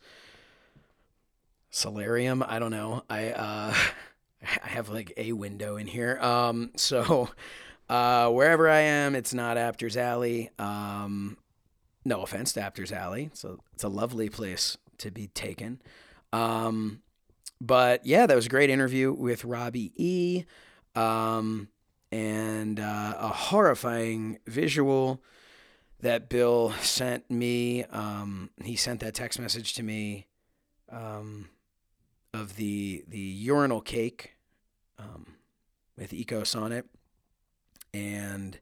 [1.70, 2.43] solarium.
[2.45, 3.05] I don't know.
[3.10, 3.74] I uh,
[4.66, 6.20] I have like a window in here.
[6.20, 7.30] Um, so
[7.89, 10.49] uh, wherever I am, it's not Apter's Alley.
[10.59, 11.37] Um,
[12.05, 13.29] no offense to Apter's Alley.
[13.33, 15.81] So it's a lovely place to be taken.
[16.31, 17.01] Um,
[17.59, 20.45] but yeah, that was a great interview with Robbie E.
[20.95, 21.69] Um,
[22.11, 25.21] and uh, a horrifying visual
[26.01, 27.83] that Bill sent me.
[27.85, 30.27] Um, he sent that text message to me
[30.91, 31.49] um,
[32.33, 34.35] of the the urinal cake
[34.97, 35.35] um,
[35.97, 36.85] with Ecos on it,
[37.93, 38.59] and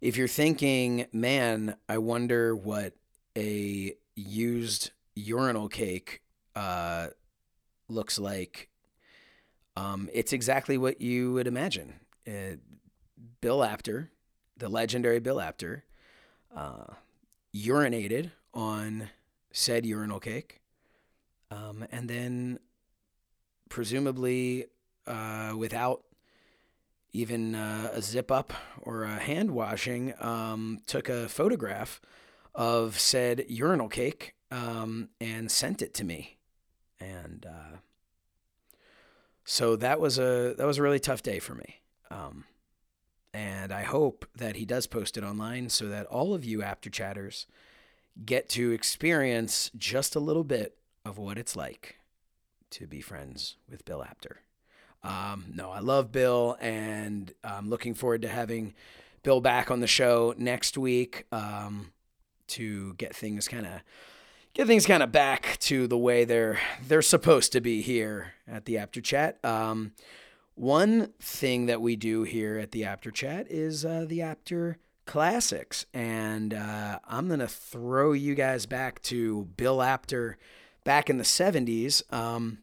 [0.00, 2.94] if you're thinking, man, I wonder what
[3.36, 6.20] a used urinal cake
[6.54, 7.08] uh,
[7.88, 8.68] looks like,
[9.76, 11.94] um, it's exactly what you would imagine.
[12.26, 12.56] Uh,
[13.40, 14.10] Bill Apter,
[14.56, 15.84] the legendary Bill Apter,
[16.54, 16.94] uh,
[17.54, 19.10] urinated on
[19.52, 20.60] said urinal cake,
[21.50, 22.58] um, and then
[23.68, 24.66] presumably
[25.06, 26.03] uh, without
[27.14, 28.52] even uh, a zip up
[28.82, 32.00] or a hand washing, um, took a photograph
[32.54, 36.36] of said urinal cake um, and sent it to me.
[37.00, 37.76] And uh,
[39.44, 41.80] so that was a that was a really tough day for me.
[42.10, 42.44] Um,
[43.32, 46.90] and I hope that he does post it online so that all of you Apter
[46.90, 47.46] chatters
[48.26, 51.96] get to experience just a little bit of what it's like
[52.70, 54.43] to be friends with Bill Apter.
[55.04, 58.74] Um, no, I love Bill, and I'm looking forward to having
[59.22, 61.92] Bill back on the show next week um,
[62.48, 63.80] to get things kind of
[64.54, 68.64] get things kind of back to the way they're they're supposed to be here at
[68.64, 69.44] the Apter Chat.
[69.44, 69.92] Um,
[70.54, 75.84] one thing that we do here at the Apter Chat is uh, the Apter Classics,
[75.92, 80.38] and uh, I'm gonna throw you guys back to Bill Apter
[80.82, 82.58] back in the '70s um,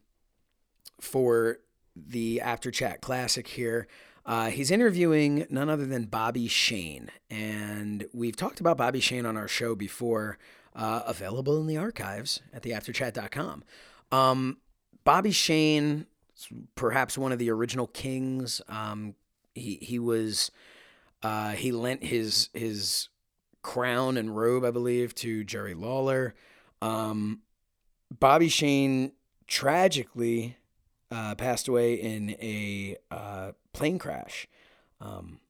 [1.00, 1.58] for
[1.96, 3.86] the Apter Chat Classic here.
[4.24, 7.10] Uh, he's interviewing none other than Bobby Shane.
[7.30, 10.38] And we've talked about Bobby Shane on our show before,
[10.76, 13.64] uh, available in the archives at theapterchat.com.
[14.12, 14.58] Um,
[15.04, 16.06] Bobby Shane,
[16.76, 18.62] perhaps one of the original kings.
[18.68, 19.14] Um,
[19.54, 20.50] he, he was,
[21.22, 23.08] uh, he lent his, his
[23.62, 26.34] crown and robe, I believe, to Jerry Lawler.
[26.80, 27.40] Um,
[28.20, 29.12] Bobby Shane
[29.48, 30.56] tragically
[31.12, 34.48] uh, passed away in a uh, plane crash.
[35.00, 35.40] Um,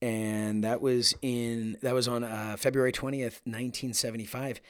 [0.00, 4.60] and that was in that was on uh, February 20th, 1975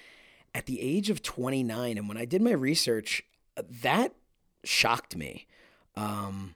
[0.55, 3.22] at the age of 29 and when I did my research
[3.57, 4.14] that
[4.64, 5.46] shocked me.
[5.96, 6.55] Um,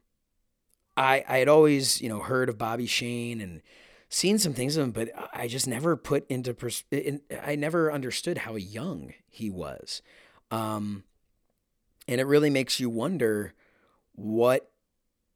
[0.97, 3.63] I I had always, you know, heard of Bobby Shane and
[4.09, 7.93] seen some things of him, but I just never put into pers- in, I never
[7.93, 10.01] understood how young he was.
[10.51, 11.05] Um,
[12.09, 13.55] and it really makes you wonder
[14.13, 14.71] what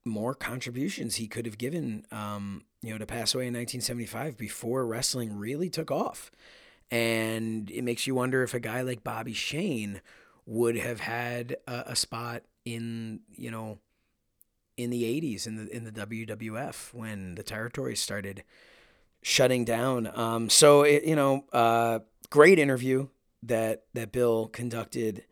[0.04, 4.86] more contributions he could have given, um, you know, to pass away in 1975 before
[4.86, 6.30] wrestling really took off.
[6.90, 10.00] And it makes you wonder if a guy like Bobby Shane
[10.46, 13.78] would have had a, a spot in, you know,
[14.76, 18.42] in the 80s in the in the WWF when the territories started
[19.22, 20.10] shutting down.
[20.14, 22.00] Um, so it, you know, uh,
[22.30, 23.08] great interview
[23.42, 25.24] that that Bill conducted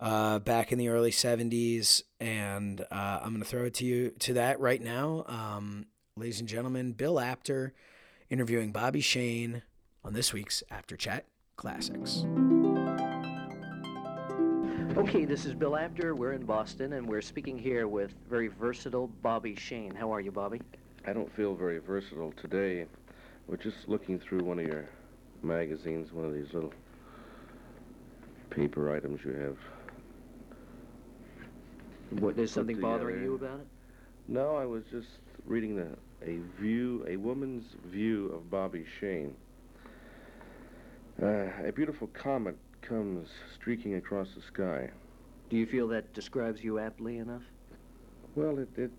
[0.00, 2.02] uh, back in the early 70s.
[2.20, 5.24] And uh, I'm going to throw it to you to that right now.
[5.26, 5.86] Um,
[6.16, 7.74] ladies and gentlemen, Bill Apter
[8.30, 9.62] interviewing Bobby Shane
[10.04, 11.26] on this week's Apter Chat
[11.56, 12.24] Classics.
[14.96, 16.14] Okay, this is Bill Apter.
[16.14, 19.94] We're in Boston, and we're speaking here with very versatile Bobby Shane.
[19.94, 20.60] How are you, Bobby?
[21.06, 22.86] I don't feel very versatile today.
[23.46, 24.88] We're just looking through one of your
[25.42, 26.72] magazines, one of these little
[28.50, 29.56] paper items you have.
[32.10, 33.66] What, there's something bothering you about it?
[34.28, 35.08] No, I was just
[35.44, 35.88] reading the
[36.22, 39.34] a view, a woman's view of Bobby Shane.
[41.22, 44.90] Uh, a beautiful comet comes streaking across the sky.
[45.50, 47.42] Do you feel that describes you aptly enough?
[48.34, 48.90] Well, it, it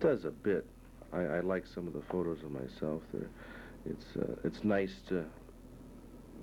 [0.00, 0.66] does a bit.
[1.12, 3.02] I, I like some of the photos of myself.
[3.12, 3.28] They're,
[3.86, 5.24] it's uh, it's nice to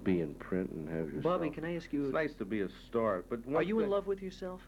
[0.04, 1.24] be in print and have yourself.
[1.24, 2.06] Bobby, can I ask you?
[2.06, 4.62] It's nice to be a star, but are you in love with yourself?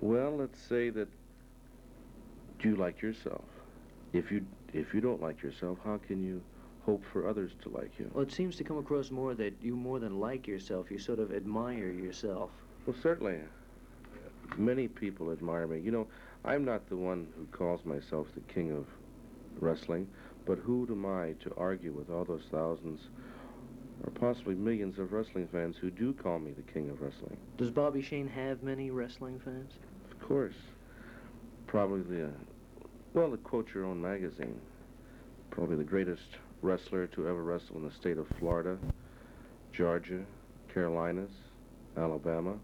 [0.00, 1.08] Well, let's say that.
[2.58, 3.44] Do you like yourself?
[4.12, 6.42] If you if you don't like yourself, how can you
[6.84, 8.10] hope for others to like you?
[8.12, 11.18] Well, it seems to come across more that you more than like yourself, you sort
[11.18, 12.50] of admire yourself.
[12.86, 13.38] Well, certainly.
[14.56, 15.80] Many people admire me.
[15.80, 16.06] You know,
[16.44, 18.86] I'm not the one who calls myself the king of
[19.58, 20.06] wrestling,
[20.44, 23.08] but who am I to argue with all those thousands
[24.04, 27.36] or possibly millions of wrestling fans who do call me the king of wrestling?
[27.56, 29.72] Does Bobby Shane have many wrestling fans?
[30.10, 30.54] Of course.
[31.66, 32.30] Probably the, uh,
[33.14, 34.60] well, to quote your own magazine,
[35.50, 38.78] probably the greatest wrestler to ever wrestle in the state of Florida,
[39.72, 40.20] Georgia,
[40.72, 41.30] Carolinas,
[41.96, 42.54] Alabama.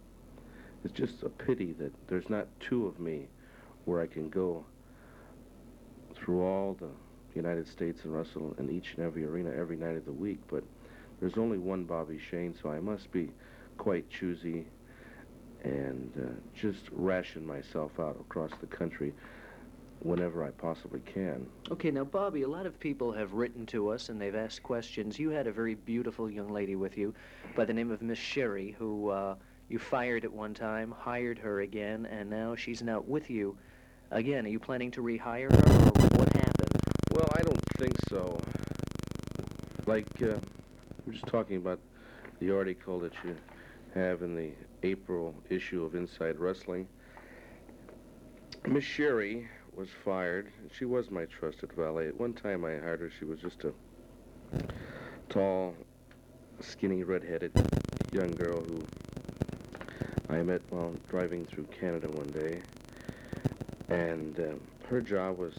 [0.84, 3.28] It's just a pity that there's not two of me
[3.84, 4.64] where I can go
[6.14, 6.90] through all the
[7.34, 10.64] United States and wrestle in each and every arena every night of the week, but
[11.20, 13.30] there's only one Bobby Shane, so I must be
[13.78, 14.66] quite choosy
[15.62, 19.12] and uh, just ration myself out across the country
[20.00, 21.46] whenever I possibly can.
[21.70, 25.18] Okay, now, Bobby, a lot of people have written to us and they've asked questions.
[25.18, 27.14] You had a very beautiful young lady with you
[27.54, 29.34] by the name of Miss Sherry, who uh,
[29.68, 33.58] you fired at one time, hired her again, and now she's now with you
[34.10, 34.46] again.
[34.46, 36.80] Are you planning to rehire her, or what happened?
[37.12, 38.40] Well, I don't think so.
[39.86, 40.36] Like, uh,
[41.10, 41.80] we're just talking about
[42.38, 43.34] the article that you
[43.96, 44.52] have in the
[44.84, 46.86] April issue of Inside Wrestling.
[48.68, 50.52] Miss Sherry was fired.
[50.72, 52.06] She was my trusted valet.
[52.06, 53.10] At one time I hired her.
[53.10, 53.72] She was just a
[55.28, 55.74] tall,
[56.60, 57.50] skinny, red-headed
[58.12, 58.80] young girl who
[60.28, 62.60] I met while driving through Canada one day,
[63.88, 65.54] and um, her job was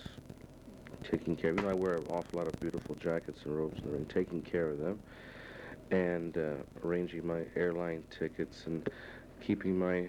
[1.04, 1.52] taking care.
[1.52, 3.92] of, You know, I wear an awful lot of beautiful jackets and robes in the
[3.98, 4.98] ring, taking care of them,
[5.92, 8.90] and uh, arranging my airline tickets and
[9.42, 10.08] keeping my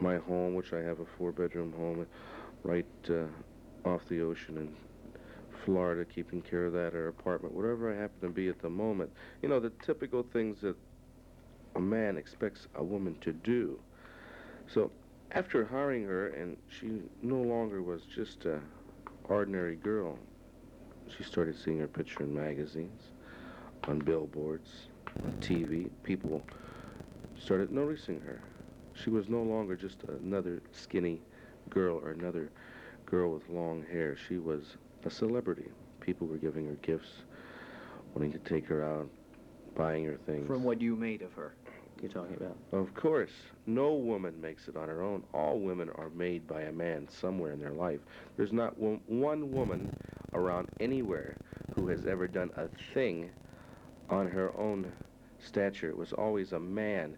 [0.00, 2.06] my home, which I have a four-bedroom home,
[2.62, 3.24] right uh,
[3.88, 4.76] off the ocean in
[5.64, 9.10] Florida, keeping care of that, or apartment, whatever I happen to be at the moment.
[9.42, 10.76] You know, the typical things that
[11.74, 13.80] a man expects a woman to do.
[14.68, 14.92] So
[15.32, 18.60] after hiring her, and she no longer was just a
[19.24, 20.16] ordinary girl,
[21.16, 23.02] she started seeing her picture in magazines,
[23.88, 24.88] on billboards,
[25.24, 25.88] on TV.
[26.02, 26.42] People
[27.38, 28.40] started noticing her.
[28.94, 31.20] She was no longer just another skinny
[31.70, 32.50] girl or another
[33.06, 34.16] girl with long hair.
[34.28, 35.68] She was a celebrity.
[36.00, 37.22] People were giving her gifts,
[38.14, 39.08] wanting to take her out,
[39.74, 40.46] buying her things.
[40.46, 41.54] From what you made of her
[42.02, 42.56] you're talking about.
[42.72, 43.32] Of course.
[43.66, 45.24] No woman makes it on her own.
[45.34, 48.00] All women are made by a man somewhere in their life.
[48.36, 49.96] There's not one woman
[50.32, 51.36] around anywhere
[51.74, 53.30] who has ever done a thing
[54.10, 54.90] on her own
[55.38, 55.88] stature.
[55.88, 57.16] It was always a man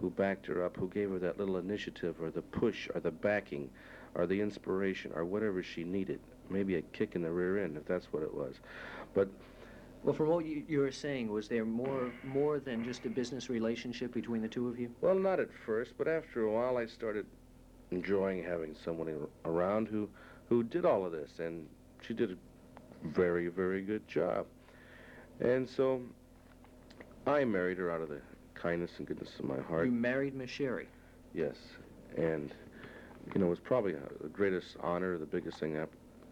[0.00, 3.10] who backed her up, who gave her that little initiative or the push or the
[3.10, 3.70] backing
[4.14, 6.20] or the inspiration or whatever she needed.
[6.50, 8.56] Maybe a kick in the rear end if that's what it was.
[9.14, 9.28] But
[10.02, 13.48] well, from what you, you were saying, was there more more than just a business
[13.48, 14.90] relationship between the two of you?
[15.00, 17.24] Well, not at first, but after a while, I started
[17.92, 20.08] enjoying having someone around who
[20.48, 21.68] who did all of this, and
[22.00, 22.36] she did a
[23.08, 24.46] very, very good job.
[25.40, 26.02] And so
[27.26, 28.20] I married her out of the
[28.54, 29.86] kindness and goodness of my heart.
[29.86, 30.88] You married Miss Sherry?
[31.34, 31.56] Yes,
[32.16, 32.52] and
[33.34, 35.76] you know, it was probably the greatest honor, the biggest thing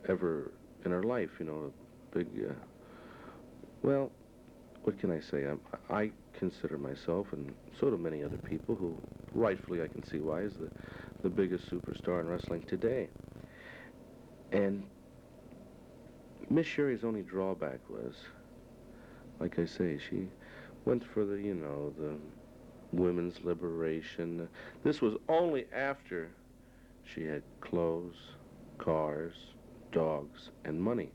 [0.09, 0.51] ever
[0.85, 1.31] in her life.
[1.39, 1.73] You know,
[2.15, 2.27] a big.
[2.39, 2.53] Uh,
[3.83, 4.11] well,
[4.83, 5.45] what can I say?
[5.45, 8.97] I'm, I consider myself, and so do many other people who,
[9.33, 10.69] rightfully I can see why, is the,
[11.23, 13.09] the biggest superstar in wrestling today.
[14.53, 14.83] And
[16.49, 18.15] Miss Sherry's only drawback was,
[19.39, 20.29] like I say, she
[20.85, 22.17] went for the, you know, the
[22.93, 24.49] women's liberation.
[24.83, 26.31] This was only after
[27.05, 28.17] she had clothes,
[28.79, 29.35] cars,
[29.93, 31.11] dogs, and money.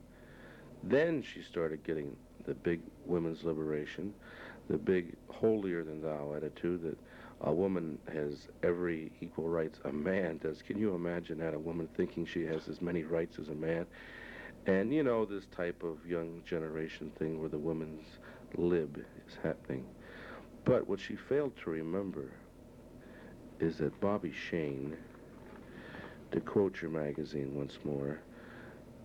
[0.84, 4.14] Then she started getting the big women's liberation,
[4.70, 6.98] the big holier-than-thou attitude that
[7.42, 10.62] a woman has every equal rights a man does.
[10.62, 11.54] Can you imagine that?
[11.54, 13.86] A woman thinking she has as many rights as a man?
[14.68, 18.06] And, you know, this type of young generation thing where the woman's
[18.58, 19.86] lib is happening.
[20.64, 22.32] But what she failed to remember
[23.60, 24.98] is that Bobby Shane,
[26.32, 28.20] to quote your magazine once more,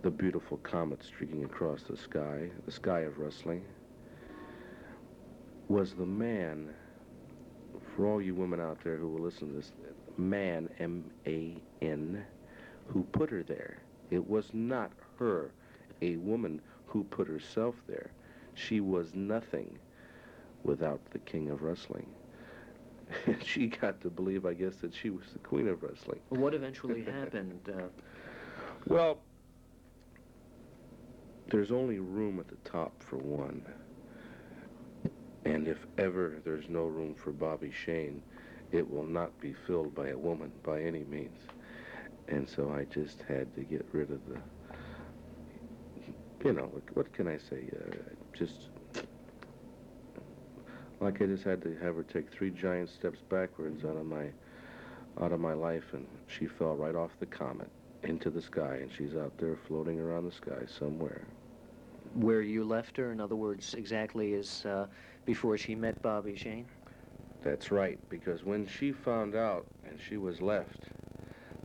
[0.03, 3.65] the beautiful comet streaking across the sky, the sky of wrestling,
[5.69, 6.71] was the man,
[7.95, 9.73] for all you women out there who will listen to this,
[10.17, 12.25] man, M-A-N,
[12.89, 13.79] who put her there.
[14.11, 15.53] It was not her,
[16.03, 18.11] a woman who put herself there.
[18.55, 19.79] She was nothing
[20.63, 22.07] without the king of wrestling.
[23.27, 26.21] And she got to believe, I guess, that she was the queen of wrestling.
[26.29, 27.61] What eventually happened?
[27.69, 27.89] Uh...
[28.87, 29.19] Well,
[31.51, 33.63] there's only room at the top for one.
[35.45, 38.23] And if ever there's no room for Bobby Shane,
[38.73, 41.39] it will not be filled by a woman by any means.
[42.29, 44.39] And so I just had to get rid of the,
[46.45, 47.69] you know, what can I say?
[47.75, 47.95] Uh,
[48.37, 48.71] just
[51.01, 54.27] like I just had to have her take three giant steps backwards out of my,
[55.21, 57.71] out of my life, and she fell right off the comet
[58.03, 61.27] into the sky, and she's out there floating around the sky somewhere
[62.15, 63.13] where you left her?
[63.13, 64.87] In other words, exactly as uh,
[65.25, 66.67] before she met Bobby Shane?
[67.43, 70.89] That's right, because when she found out and she was left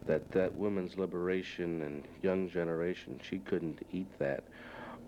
[0.08, 4.44] that that women's liberation and young generation, she couldn't eat that,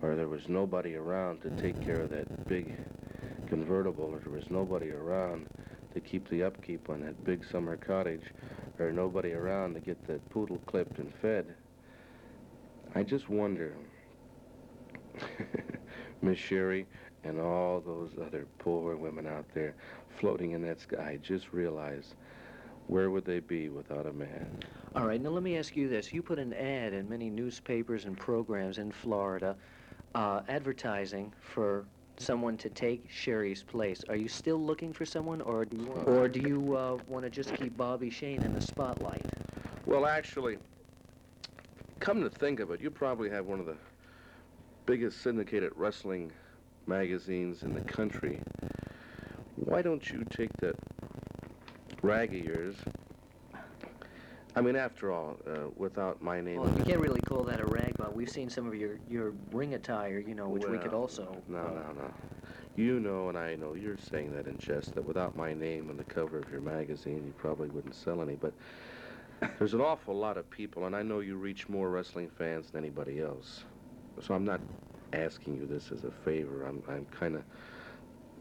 [0.01, 2.75] or there was nobody around to take care of that big
[3.47, 5.47] convertible, or there was nobody around
[5.93, 8.33] to keep the upkeep on that big summer cottage,
[8.79, 11.55] or nobody around to get that poodle clipped and fed.
[12.95, 13.73] I just wonder
[16.21, 16.85] Miss Sherry
[17.23, 19.75] and all those other poor women out there
[20.19, 22.15] floating in that sky just realize
[22.87, 24.63] where would they be without a man?
[24.95, 26.11] All right, now let me ask you this.
[26.11, 29.55] You put an ad in many newspapers and programs in Florida
[30.15, 31.85] uh, advertising for
[32.17, 34.03] someone to take Sherry's place.
[34.09, 37.29] Are you still looking for someone, or do you, or do you uh, want to
[37.29, 39.23] just keep Bobby Shane in the spotlight?
[39.85, 40.57] Well, actually,
[41.99, 43.77] come to think of it, you probably have one of the
[44.87, 46.31] biggest syndicated wrestling
[46.87, 48.39] magazines in the country,
[49.55, 50.75] why don't you take that
[52.07, 52.75] rag of yours?
[54.55, 56.61] I mean, after all, uh, without my name.
[56.61, 59.33] Well, you can't really call that a rag, but we've seen some of your, your
[59.51, 61.37] ring attire, you know, which well, we could also.
[61.47, 62.13] No, uh, no, no.
[62.75, 65.97] You know, and I know you're saying that in jest, that without my name on
[65.97, 68.35] the cover of your magazine, you probably wouldn't sell any.
[68.35, 68.53] But
[69.59, 72.83] there's an awful lot of people, and I know you reach more wrestling fans than
[72.83, 73.63] anybody else.
[74.21, 74.61] So I'm not
[75.13, 76.65] asking you this as a favor.
[76.65, 77.43] I'm, I'm kind of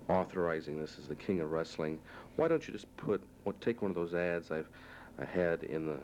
[0.09, 1.99] authorizing this as the king of wrestling.
[2.37, 3.23] Why don't you just put,
[3.55, 4.69] take one of those ads I've
[5.19, 5.99] I had in the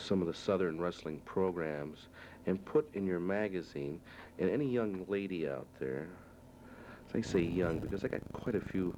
[0.00, 2.08] some of the Southern wrestling programs
[2.46, 4.00] and put in your magazine,
[4.38, 6.08] and any young lady out there,
[7.14, 8.94] I say young because I got quite a few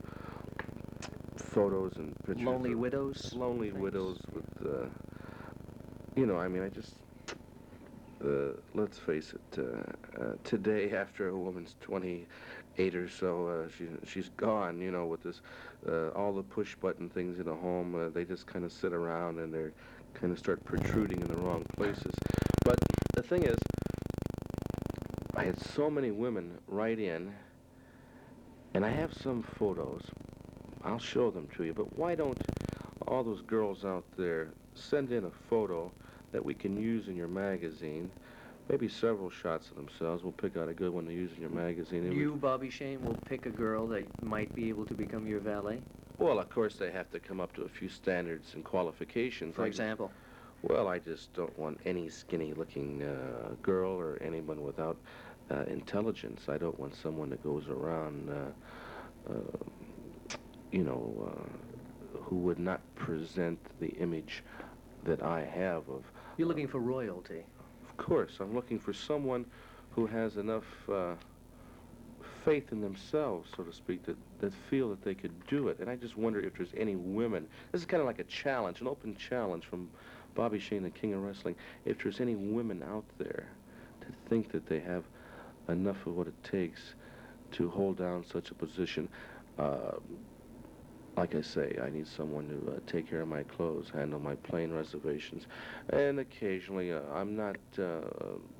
[1.36, 2.44] photos and pictures.
[2.44, 3.32] Lonely widows?
[3.34, 3.82] Lonely things.
[3.82, 4.86] widows with, uh,
[6.16, 6.94] you know, I mean, I just,
[8.24, 11.74] uh, let's face it, uh, uh, today after a woman's
[12.76, 15.40] 28 or so, uh, she, she's gone, you know, with this,
[15.88, 18.92] uh, all the push button things in the home, uh, they just kind of sit
[18.92, 19.72] around and they're
[20.14, 22.12] kind of start protruding in the wrong places.
[22.64, 22.78] But
[23.14, 23.56] the thing is,
[25.34, 27.32] I had so many women write in,
[28.74, 30.02] and I have some photos.
[30.84, 32.38] I'll show them to you, but why don't
[33.06, 35.90] all those girls out there send in a photo
[36.32, 38.10] that we can use in your magazine.
[38.70, 40.22] Maybe several shots of themselves.
[40.22, 42.12] We'll pick out a good one to use in your magazine.
[42.12, 45.82] You, Bobby Shane, will pick a girl that might be able to become your valet?
[46.18, 49.56] Well, of course, they have to come up to a few standards and qualifications.
[49.56, 50.12] For example?
[50.62, 54.98] well, I just don't want any skinny-looking uh, girl or anyone without
[55.50, 56.42] uh, intelligence.
[56.48, 60.36] I don't want someone that goes around, uh, uh
[60.70, 64.44] you know, uh, who would not present the image
[65.02, 66.04] that I have of
[66.40, 67.44] you're looking for royalty.
[68.00, 68.38] Course.
[68.40, 69.44] I'm looking for someone
[69.90, 71.14] who has enough uh,
[72.46, 75.78] faith in themselves, so to speak, that, that feel that they could do it.
[75.80, 77.46] And I just wonder if there's any women.
[77.72, 79.90] This is kind of like a challenge, an open challenge from
[80.34, 81.56] Bobby Shane, the king of wrestling.
[81.84, 83.46] If there's any women out there
[84.00, 85.04] to think that they have
[85.68, 86.94] enough of what it takes
[87.52, 89.10] to hold down such a position,
[89.58, 89.92] uh,
[91.20, 94.36] like I say, I need someone to uh, take care of my clothes, handle my
[94.36, 95.42] plane reservations,
[95.90, 98.00] and occasionally uh, I'm not uh,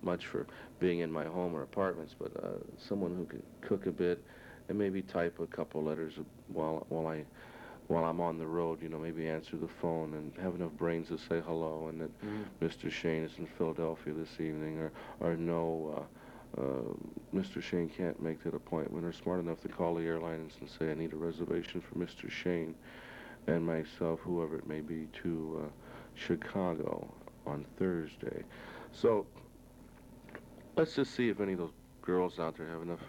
[0.02, 0.46] much for
[0.78, 4.22] being in my home or apartments, but uh, someone who can cook a bit
[4.68, 6.12] and maybe type a couple letters
[6.48, 7.24] while while I
[7.88, 11.08] while I'm on the road, you know, maybe answer the phone and have enough brains
[11.08, 12.44] to say hello and that mm.
[12.62, 12.88] Mr.
[12.88, 16.19] Shane is in Philadelphia this evening or, or no, uh,
[16.58, 16.94] uh,
[17.34, 17.62] Mr.
[17.62, 20.94] Shane can't make that appointment or smart enough to call the airlines and say I
[20.94, 22.30] need a reservation for Mr.
[22.30, 22.74] Shane
[23.46, 25.68] and myself, whoever it may be, to uh,
[26.14, 27.12] Chicago
[27.46, 28.42] on Thursday.
[28.92, 29.26] So
[30.76, 31.72] let's just see if any of those
[32.02, 33.00] girls out there have enough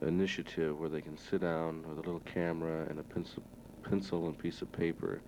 [0.00, 3.42] initiative where they can sit down with a little camera and a pencil
[3.82, 5.20] pencil and piece of paper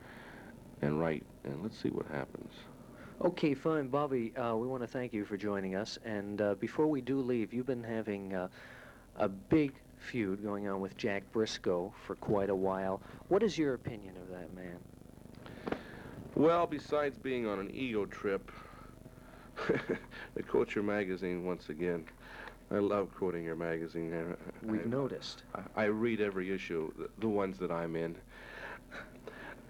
[0.80, 2.52] and write, and let's see what happens.
[3.22, 4.36] Okay, fine, Bobby.
[4.36, 5.98] Uh, we want to thank you for joining us.
[6.04, 8.48] And uh, before we do leave, you've been having uh,
[9.16, 13.00] a big feud going on with Jack Briscoe for quite a while.
[13.28, 14.78] What is your opinion of that man?
[16.34, 18.50] Well, besides being on an ego trip,
[20.34, 22.04] the Quote Your magazine once again.
[22.70, 24.34] I love quoting your magazine.
[24.62, 25.44] We've I, noticed.
[25.54, 28.16] I, I, read every issue, the, the ones that I'm in.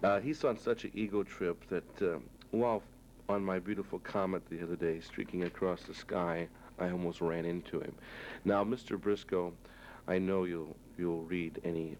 [0.02, 2.18] Uh, he's on such an ego trip that uh,
[2.50, 2.82] while
[3.28, 6.48] on my beautiful comet the other day, streaking across the sky,
[6.78, 7.94] I almost ran into him.
[8.44, 9.00] Now, Mr.
[9.00, 9.52] Briscoe,
[10.06, 11.96] I know you'll you'll read any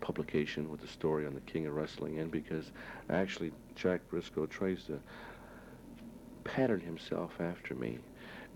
[0.00, 2.72] publication with the story on the King of Wrestling in because
[3.10, 4.98] actually Jack Briscoe tries to
[6.44, 7.98] pattern himself after me.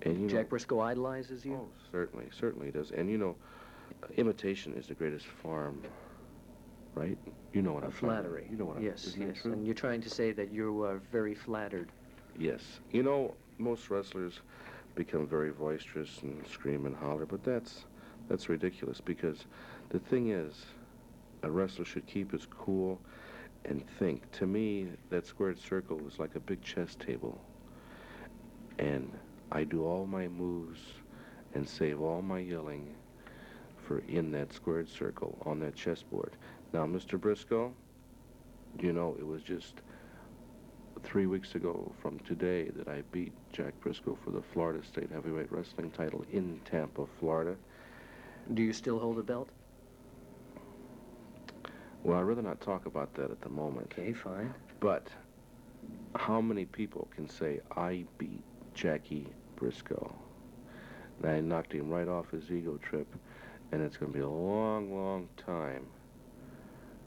[0.02, 1.54] And you Jack know, Briscoe idolizes you?
[1.54, 2.90] Oh, certainly, certainly does.
[2.90, 3.36] And you know,
[4.16, 5.82] imitation is the greatest form
[6.96, 7.18] right?
[7.52, 8.00] You know what I'm saying?
[8.00, 8.48] flattery.
[8.50, 9.44] You know what yes, I'm Yes, yes.
[9.44, 11.92] And you're trying to say that you are very flattered.
[12.38, 12.62] Yes.
[12.92, 14.40] You know, most wrestlers
[14.94, 17.84] become very boisterous and scream and holler, but that's
[18.28, 19.46] that's ridiculous because
[19.90, 20.66] the thing is,
[21.42, 23.00] a wrestler should keep his cool
[23.64, 24.30] and think.
[24.32, 27.40] To me, that squared circle is like a big chess table.
[28.78, 29.10] And
[29.52, 30.80] I do all my moves
[31.54, 32.94] and save all my yelling
[33.86, 36.32] for in that squared circle on that chessboard.
[36.72, 37.18] Now, Mr.
[37.20, 37.72] Briscoe,
[38.80, 39.74] you know, it was just
[41.06, 45.52] three weeks ago from today that I beat Jack Briscoe for the Florida State Heavyweight
[45.52, 47.56] Wrestling title in Tampa, Florida.
[48.52, 49.48] Do you still hold a belt?
[52.02, 53.94] Well, I'd rather not talk about that at the moment.
[53.96, 54.52] Okay, fine.
[54.80, 55.06] But
[56.16, 58.42] how many people can say, I beat
[58.74, 60.12] Jackie Briscoe?
[61.22, 63.06] And I knocked him right off his ego trip,
[63.70, 65.86] and it's going to be a long, long time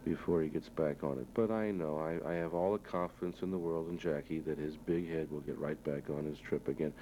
[0.05, 1.27] before he gets back on it.
[1.33, 4.57] But I know, I, I have all the confidence in the world in Jackie that
[4.57, 6.93] his big head will get right back on his trip again.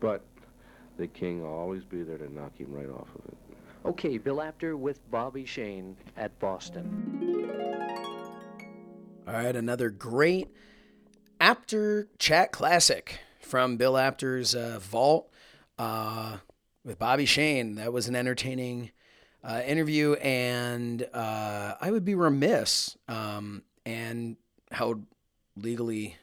[0.00, 0.22] But
[0.96, 3.36] the king will always be there to knock him right off of it.
[3.84, 7.48] Okay, Bill Apter with Bobby Shane at Boston.
[9.26, 10.48] All right, another great
[11.40, 15.32] Apter Chat Classic from Bill Apter's uh, Vault
[15.78, 16.38] uh,
[16.84, 17.74] with Bobby Shane.
[17.74, 18.92] That was an entertaining
[19.44, 24.36] uh, interview, and uh, I would be remiss um, and
[24.70, 25.04] held
[25.56, 26.16] legally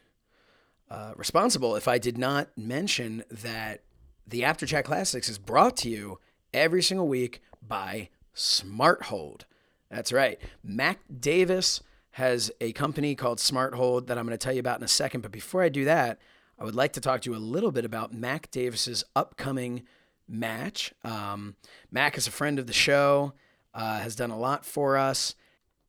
[0.89, 3.83] uh, responsible if I did not mention that
[4.25, 6.19] the Apter Chat Classics is brought to you
[6.53, 9.45] every single week by Smart Hold.
[9.89, 10.39] That's right.
[10.63, 14.79] Mac Davis has a company called Smart Hold that I'm going to tell you about
[14.79, 15.21] in a second.
[15.21, 16.19] But before I do that,
[16.57, 19.83] I would like to talk to you a little bit about Mac Davis's upcoming
[20.29, 20.93] match.
[21.03, 21.55] Um,
[21.91, 23.33] Mac is a friend of the show,
[23.73, 25.35] uh, has done a lot for us,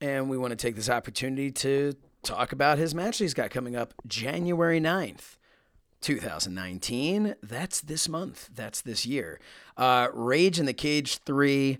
[0.01, 3.77] and we want to take this opportunity to talk about his match he's got coming
[3.77, 5.37] up January 9th.
[6.01, 7.37] 2019.
[7.43, 8.51] That's this month.
[8.55, 9.39] That's this year.
[9.77, 11.79] Uh, Rage in the Cage 3.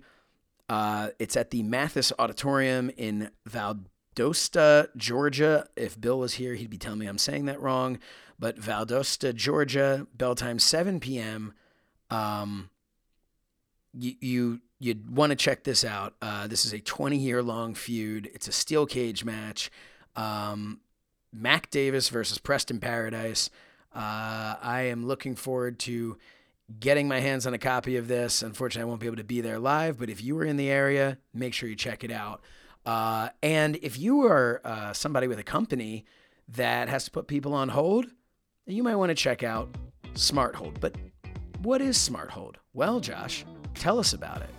[0.69, 5.67] Uh, it's at the Mathis Auditorium in Valdosta, Georgia.
[5.75, 7.99] If Bill was here, he'd be telling me I'm saying that wrong.
[8.39, 11.53] But Valdosta, Georgia, bell time 7 p.m.
[12.11, 12.69] Um,
[13.93, 16.15] you you you'd want to check this out.
[16.21, 18.29] Uh, this is a 20 year long feud.
[18.33, 19.71] It's a steel cage match.
[20.15, 20.81] Um,
[21.33, 23.49] Mac Davis versus Preston Paradise.
[23.93, 26.17] Uh, I am looking forward to
[26.79, 28.41] getting my hands on a copy of this.
[28.41, 30.69] Unfortunately, I won't be able to be there live, but if you are in the
[30.69, 32.41] area, make sure you check it out.
[32.85, 36.05] Uh, and if you are uh, somebody with a company
[36.47, 38.07] that has to put people on hold,
[38.65, 39.75] you might want to check out
[40.13, 40.79] Smart Hold.
[40.79, 40.95] But
[41.63, 42.57] what is Smart Hold?
[42.73, 44.49] Well, Josh, tell us about it.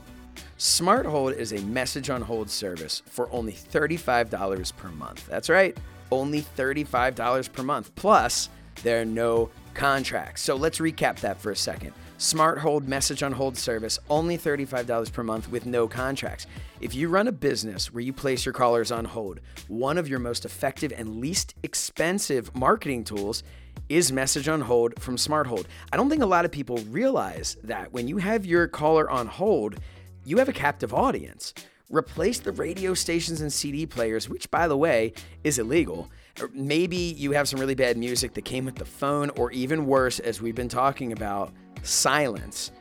[0.57, 5.27] Smart Hold is a message on hold service for only $35 per month.
[5.27, 5.77] That's right,
[6.12, 7.93] only $35 per month.
[7.97, 8.49] Plus,
[8.85, 10.43] there are no contracts.
[10.43, 11.93] So let's recap that for a second.
[12.19, 16.47] Smart Hold message on hold service, only $35 per month with no contracts.
[16.81, 20.20] If you run a business where you place your callers on hold, one of your
[20.20, 23.43] most effective and least expensive marketing tools
[23.89, 25.69] is message on hold from Smart Hold.
[25.93, 29.27] I don't think a lot of people realize that when you have your caller on
[29.27, 29.77] hold,
[30.24, 31.53] you have a captive audience.
[31.93, 35.12] replace the radio stations and CD players, which, by the way,
[35.44, 36.11] is illegal.
[36.53, 40.19] Maybe you have some really bad music that came with the phone, or even worse,
[40.19, 42.73] as we've been talking about, silence.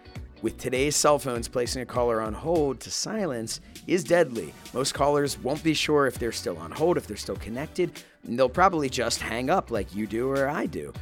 [0.42, 4.54] With today's cell phones, placing a caller on hold to silence is deadly.
[4.74, 8.02] Most callers won't be sure if they're still on hold, if they're still connected.
[8.24, 10.94] They'll probably just hang up like you do or I do.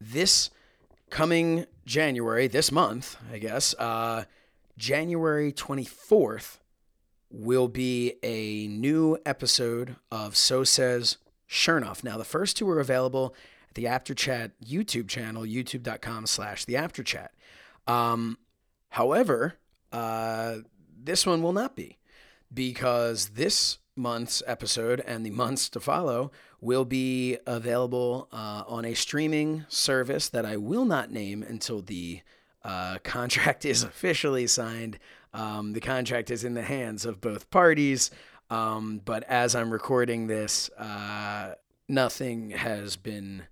[0.00, 0.50] this
[1.10, 4.24] coming January, this month, I guess, uh,
[4.76, 6.58] January 24th
[7.30, 11.18] will be a new episode of So Says
[11.54, 12.02] Shernoff.
[12.02, 13.34] Now, the first two are available
[13.68, 17.32] at the Apter Chat YouTube channel, youtube.com slash the Apter Chat.
[17.86, 18.38] Um,
[18.88, 19.54] however,
[19.92, 20.56] uh,
[21.00, 21.98] this one will not be
[22.52, 28.94] because this month's episode and the months to follow will be available uh, on a
[28.94, 32.22] streaming service that I will not name until the
[32.64, 34.98] uh, contract is officially signed.
[35.32, 38.10] Um, the contract is in the hands of both parties,
[38.50, 41.54] um, but as I'm recording this, uh,
[41.88, 43.44] nothing has been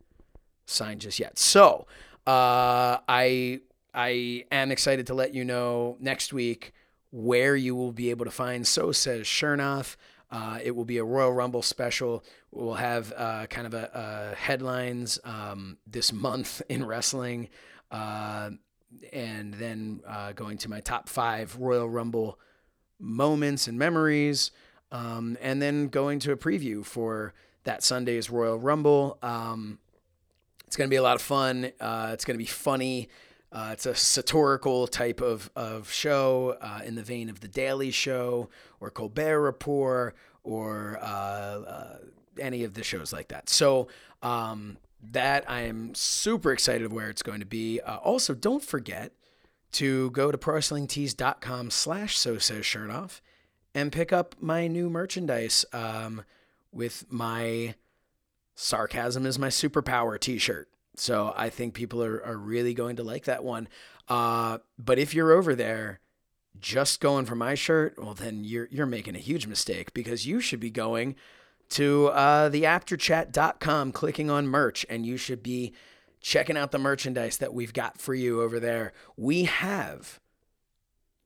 [0.66, 1.38] signed just yet.
[1.38, 1.86] So
[2.26, 3.60] uh, I
[3.94, 6.72] I am excited to let you know next week
[7.10, 9.96] where you will be able to find So Says Shernoff.
[10.30, 12.24] Uh, it will be a Royal Rumble special.
[12.50, 17.50] We'll have uh, kind of a, a headlines um, this month in wrestling,
[17.90, 18.50] uh,
[19.12, 22.38] and then uh, going to my top five Royal Rumble
[22.98, 24.52] moments and memories,
[24.92, 27.32] um, and then going to a preview for
[27.64, 29.18] that Sunday's Royal Rumble.
[29.22, 29.78] Um,
[30.66, 31.72] it's going to be a lot of fun.
[31.80, 33.08] Uh, it's going to be funny.
[33.50, 37.90] Uh, it's a satirical type of, of show uh, in the vein of The Daily
[37.90, 38.48] Show
[38.80, 40.14] or Colbert Report
[40.44, 41.98] or uh, uh
[42.40, 43.50] any of the shows like that.
[43.50, 43.88] So,
[44.22, 44.78] um,
[45.10, 47.80] that I am super excited of where it's going to be.
[47.80, 49.12] Uh, also, don't forget
[49.72, 53.20] to go to prowrestlingtees.com slash so says Shernoff
[53.74, 56.24] and pick up my new merchandise um,
[56.70, 57.74] with my
[58.54, 60.68] sarcasm is my superpower t-shirt.
[60.96, 63.68] So I think people are, are really going to like that one.
[64.08, 66.00] Uh, but if you're over there
[66.60, 70.40] just going for my shirt, well, then you're, you're making a huge mistake because you
[70.40, 71.16] should be going
[71.70, 75.72] to uh, theapterchat.com, clicking on merch, and you should be
[76.20, 78.92] checking out the merchandise that we've got for you over there.
[79.16, 80.20] We have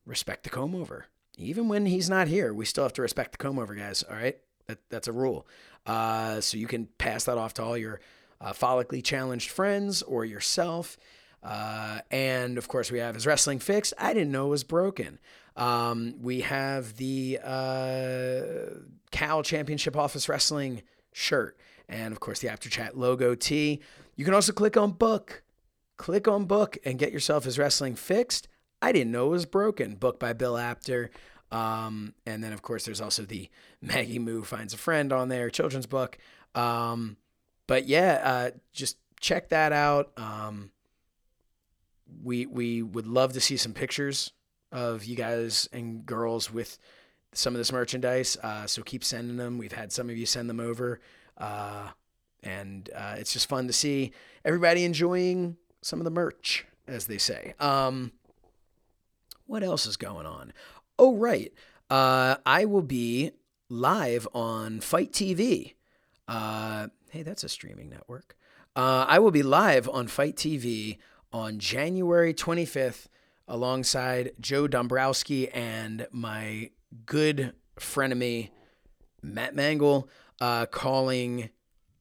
[0.05, 1.07] respect the comb over.
[1.37, 4.03] Even when he's not here, we still have to respect the comb over, guys.
[4.03, 4.37] All right?
[4.67, 5.47] That, that's a rule.
[5.85, 8.01] Uh, so you can pass that off to all your
[8.41, 10.97] uh, follically challenged friends or yourself.
[11.43, 13.93] Uh, and of course, we have his wrestling fix.
[13.97, 15.19] I didn't know it was broken.
[15.55, 18.41] Um, we have the uh,
[19.11, 20.83] Cal Championship Office Wrestling
[21.13, 21.57] shirt,
[21.87, 23.81] and of course, the Apter Chat logo tee.
[24.15, 25.43] You can also click on book.
[25.95, 28.47] Click on book and get yourself his wrestling fixed.
[28.81, 29.95] I didn't know it was broken.
[29.95, 31.09] Book by Bill Apter.
[31.51, 33.49] Um, and then, of course, there's also the
[33.81, 36.17] Maggie Moo Finds a Friend on there, children's book.
[36.55, 37.17] Um,
[37.67, 40.11] but yeah, uh, just check that out.
[40.17, 40.71] Um,
[42.23, 44.31] we we would love to see some pictures
[44.71, 46.77] of you guys and girls with
[47.33, 48.37] some of this merchandise.
[48.41, 49.57] Uh, so keep sending them.
[49.57, 50.99] We've had some of you send them over,
[51.37, 51.89] uh,
[52.43, 54.11] and uh, it's just fun to see
[54.45, 57.53] everybody enjoying some of the merch, as they say.
[57.59, 58.13] Um,
[59.47, 60.53] what else is going on?
[60.99, 61.51] Oh right,
[61.89, 63.31] uh, I will be
[63.69, 65.73] live on FITE TV.
[66.27, 68.35] Uh, hey, that's a streaming network.
[68.75, 70.97] Uh, I will be live on FITE TV
[71.33, 73.07] on January 25th
[73.47, 76.69] alongside Joe Dombrowski and my
[77.05, 78.49] good frenemy,
[79.21, 80.09] Matt Mangle,
[80.41, 81.49] uh, calling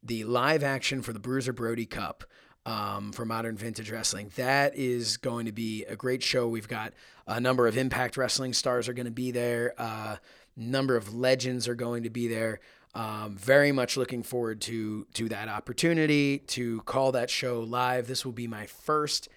[0.03, 2.25] the live action for the Bruiser Brody Cup
[2.67, 4.31] um, for Modern Vintage Wrestling.
[4.35, 6.49] That is going to be a great show.
[6.49, 6.93] We've got
[7.27, 9.73] a number of Impact Wrestling stars are going to be there.
[9.79, 10.17] A uh,
[10.57, 12.61] number of legends are going to be there.
[12.95, 18.09] Um, very much looking forward to to that opportunity to call that show live.
[18.09, 19.29] This will be my first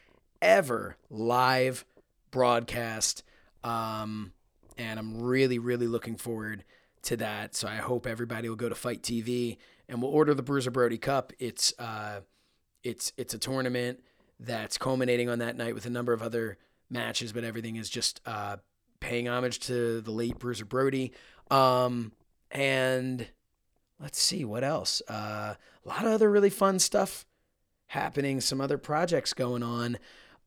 [0.41, 1.85] ever live
[2.31, 3.23] broadcast,
[3.63, 4.31] um,
[4.77, 6.63] and I'm really really looking forward
[7.03, 7.53] to that.
[7.53, 9.57] So I hope everybody will go to FITE TV
[9.87, 11.33] and we'll order the Bruiser Brody Cup.
[11.39, 12.21] It's uh,
[12.83, 13.99] it's it's a tournament
[14.39, 16.57] that's culminating on that night with a number of other
[16.89, 18.57] matches, but everything is just uh,
[18.99, 21.11] paying homage to the late Bruiser Brody.
[21.51, 22.13] Um,
[22.51, 23.27] and
[23.99, 25.01] let's see what else.
[25.07, 27.25] Uh, a lot of other really fun stuff
[27.87, 28.41] happening.
[28.41, 29.97] Some other projects going on.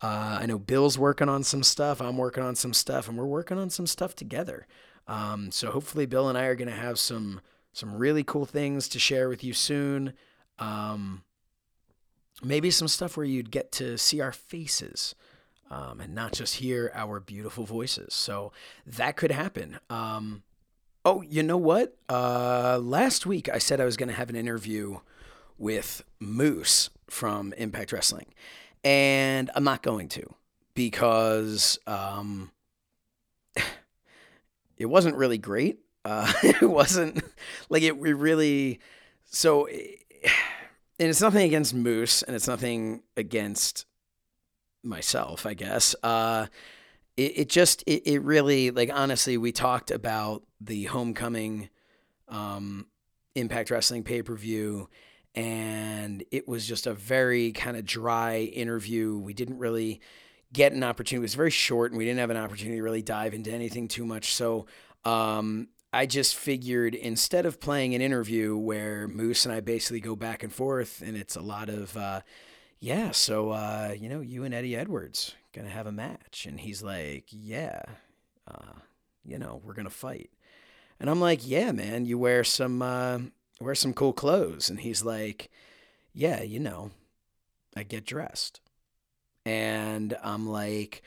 [0.01, 2.01] Uh, I know Bill's working on some stuff.
[2.01, 4.67] I'm working on some stuff, and we're working on some stuff together.
[5.07, 7.41] Um, so hopefully, Bill and I are going to have some
[7.73, 10.13] some really cool things to share with you soon.
[10.59, 11.23] Um,
[12.45, 15.15] maybe some stuff where you'd get to see our faces
[15.73, 18.13] um, and not just hear our beautiful voices.
[18.13, 18.53] So
[18.87, 19.79] that could happen.
[19.89, 20.43] Um,
[21.05, 21.97] oh, you know what?
[22.09, 24.99] Uh, last week I said I was going to have an interview
[25.59, 28.27] with Moose from Impact Wrestling,
[28.85, 30.35] and I'm not going to
[30.75, 32.51] because um,
[34.77, 35.79] it wasn't really great.
[36.05, 37.23] Uh, it wasn't
[37.71, 38.81] like it We really.
[39.31, 39.69] So
[41.03, 43.87] and it's nothing against Moose, and it's nothing against
[44.85, 45.97] myself, I guess.
[46.01, 46.47] Uh,
[47.17, 51.71] it, it just it, it really like honestly, we talked about the homecoming
[52.29, 52.87] um,
[53.35, 54.89] Impact Wrestling pay per view,
[55.35, 59.19] and it was just a very kind of dry interview.
[59.19, 60.01] We didn't really
[60.53, 61.23] get an opportunity.
[61.23, 63.89] It was very short, and we didn't have an opportunity to really dive into anything
[63.89, 64.35] too much.
[64.35, 64.67] So
[65.05, 70.17] um, I just figured instead of playing an interview where Moose and I basically go
[70.17, 72.23] back and forth, and it's a lot of, uh,
[72.81, 76.47] yeah, so, uh, you know, you and Eddie Edwards going to have a match.
[76.47, 77.83] And he's like, yeah,
[78.49, 78.73] uh,
[79.25, 80.31] you know, we're going to fight.
[80.99, 83.19] And I'm like, yeah, man, you wear some, uh,
[83.61, 84.71] wear some cool clothes.
[84.71, 85.51] And he's like,
[86.15, 86.91] yeah, you know,
[87.77, 88.61] I get dressed.
[89.45, 91.03] And I'm like,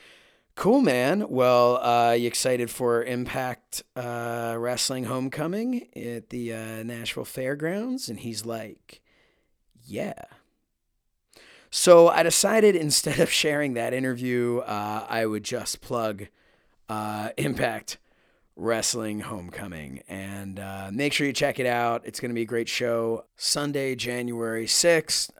[0.55, 1.27] Cool, man.
[1.29, 8.07] Well, uh, you excited for Impact uh, Wrestling Homecoming at the uh, Nashville Fairgrounds?
[8.07, 9.01] And he's like,
[9.85, 10.13] Yeah.
[11.69, 16.27] So I decided instead of sharing that interview, uh, I would just plug
[16.87, 17.97] uh, Impact
[18.55, 20.03] Wrestling Homecoming.
[20.07, 22.03] And uh, make sure you check it out.
[22.05, 25.31] It's going to be a great show Sunday, January 6th.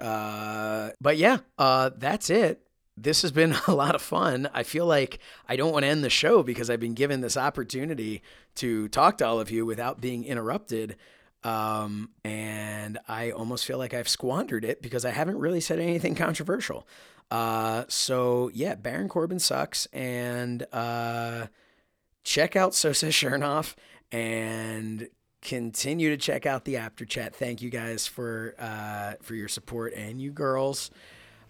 [1.00, 2.65] but yeah, that's it
[2.98, 4.50] this has been a lot of fun.
[4.54, 7.38] I feel like I don't want to end the show because I've been given this
[7.38, 8.22] opportunity
[8.56, 10.96] to talk to all of you without being interrupted.
[11.44, 16.16] Um, and I almost feel like I've squandered it because I haven't really said anything
[16.16, 16.88] controversial.
[17.30, 19.86] Uh, so yeah, Baron Corbin sucks.
[19.88, 21.48] And uh,
[22.24, 23.76] check out So Says Shernoff
[24.12, 25.08] and
[25.42, 27.36] continue to check out the Apter Chat.
[27.36, 30.90] Thank you guys for uh, for your support and you girls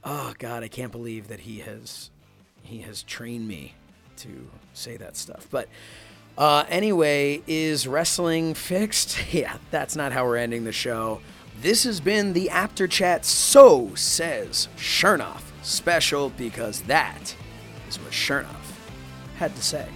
[0.05, 2.11] oh god, I can't believe that he has
[2.61, 3.73] he has trained me
[4.17, 5.47] to say that stuff.
[5.51, 5.67] But
[6.37, 9.17] uh, anyway, is wrestling fixed?
[9.33, 11.21] Yeah, that's not how we're ending the show.
[11.61, 17.35] This has been the Apter Chat So Says Shernoff special because that
[17.87, 18.77] is what Shernoff
[19.37, 19.87] had to say.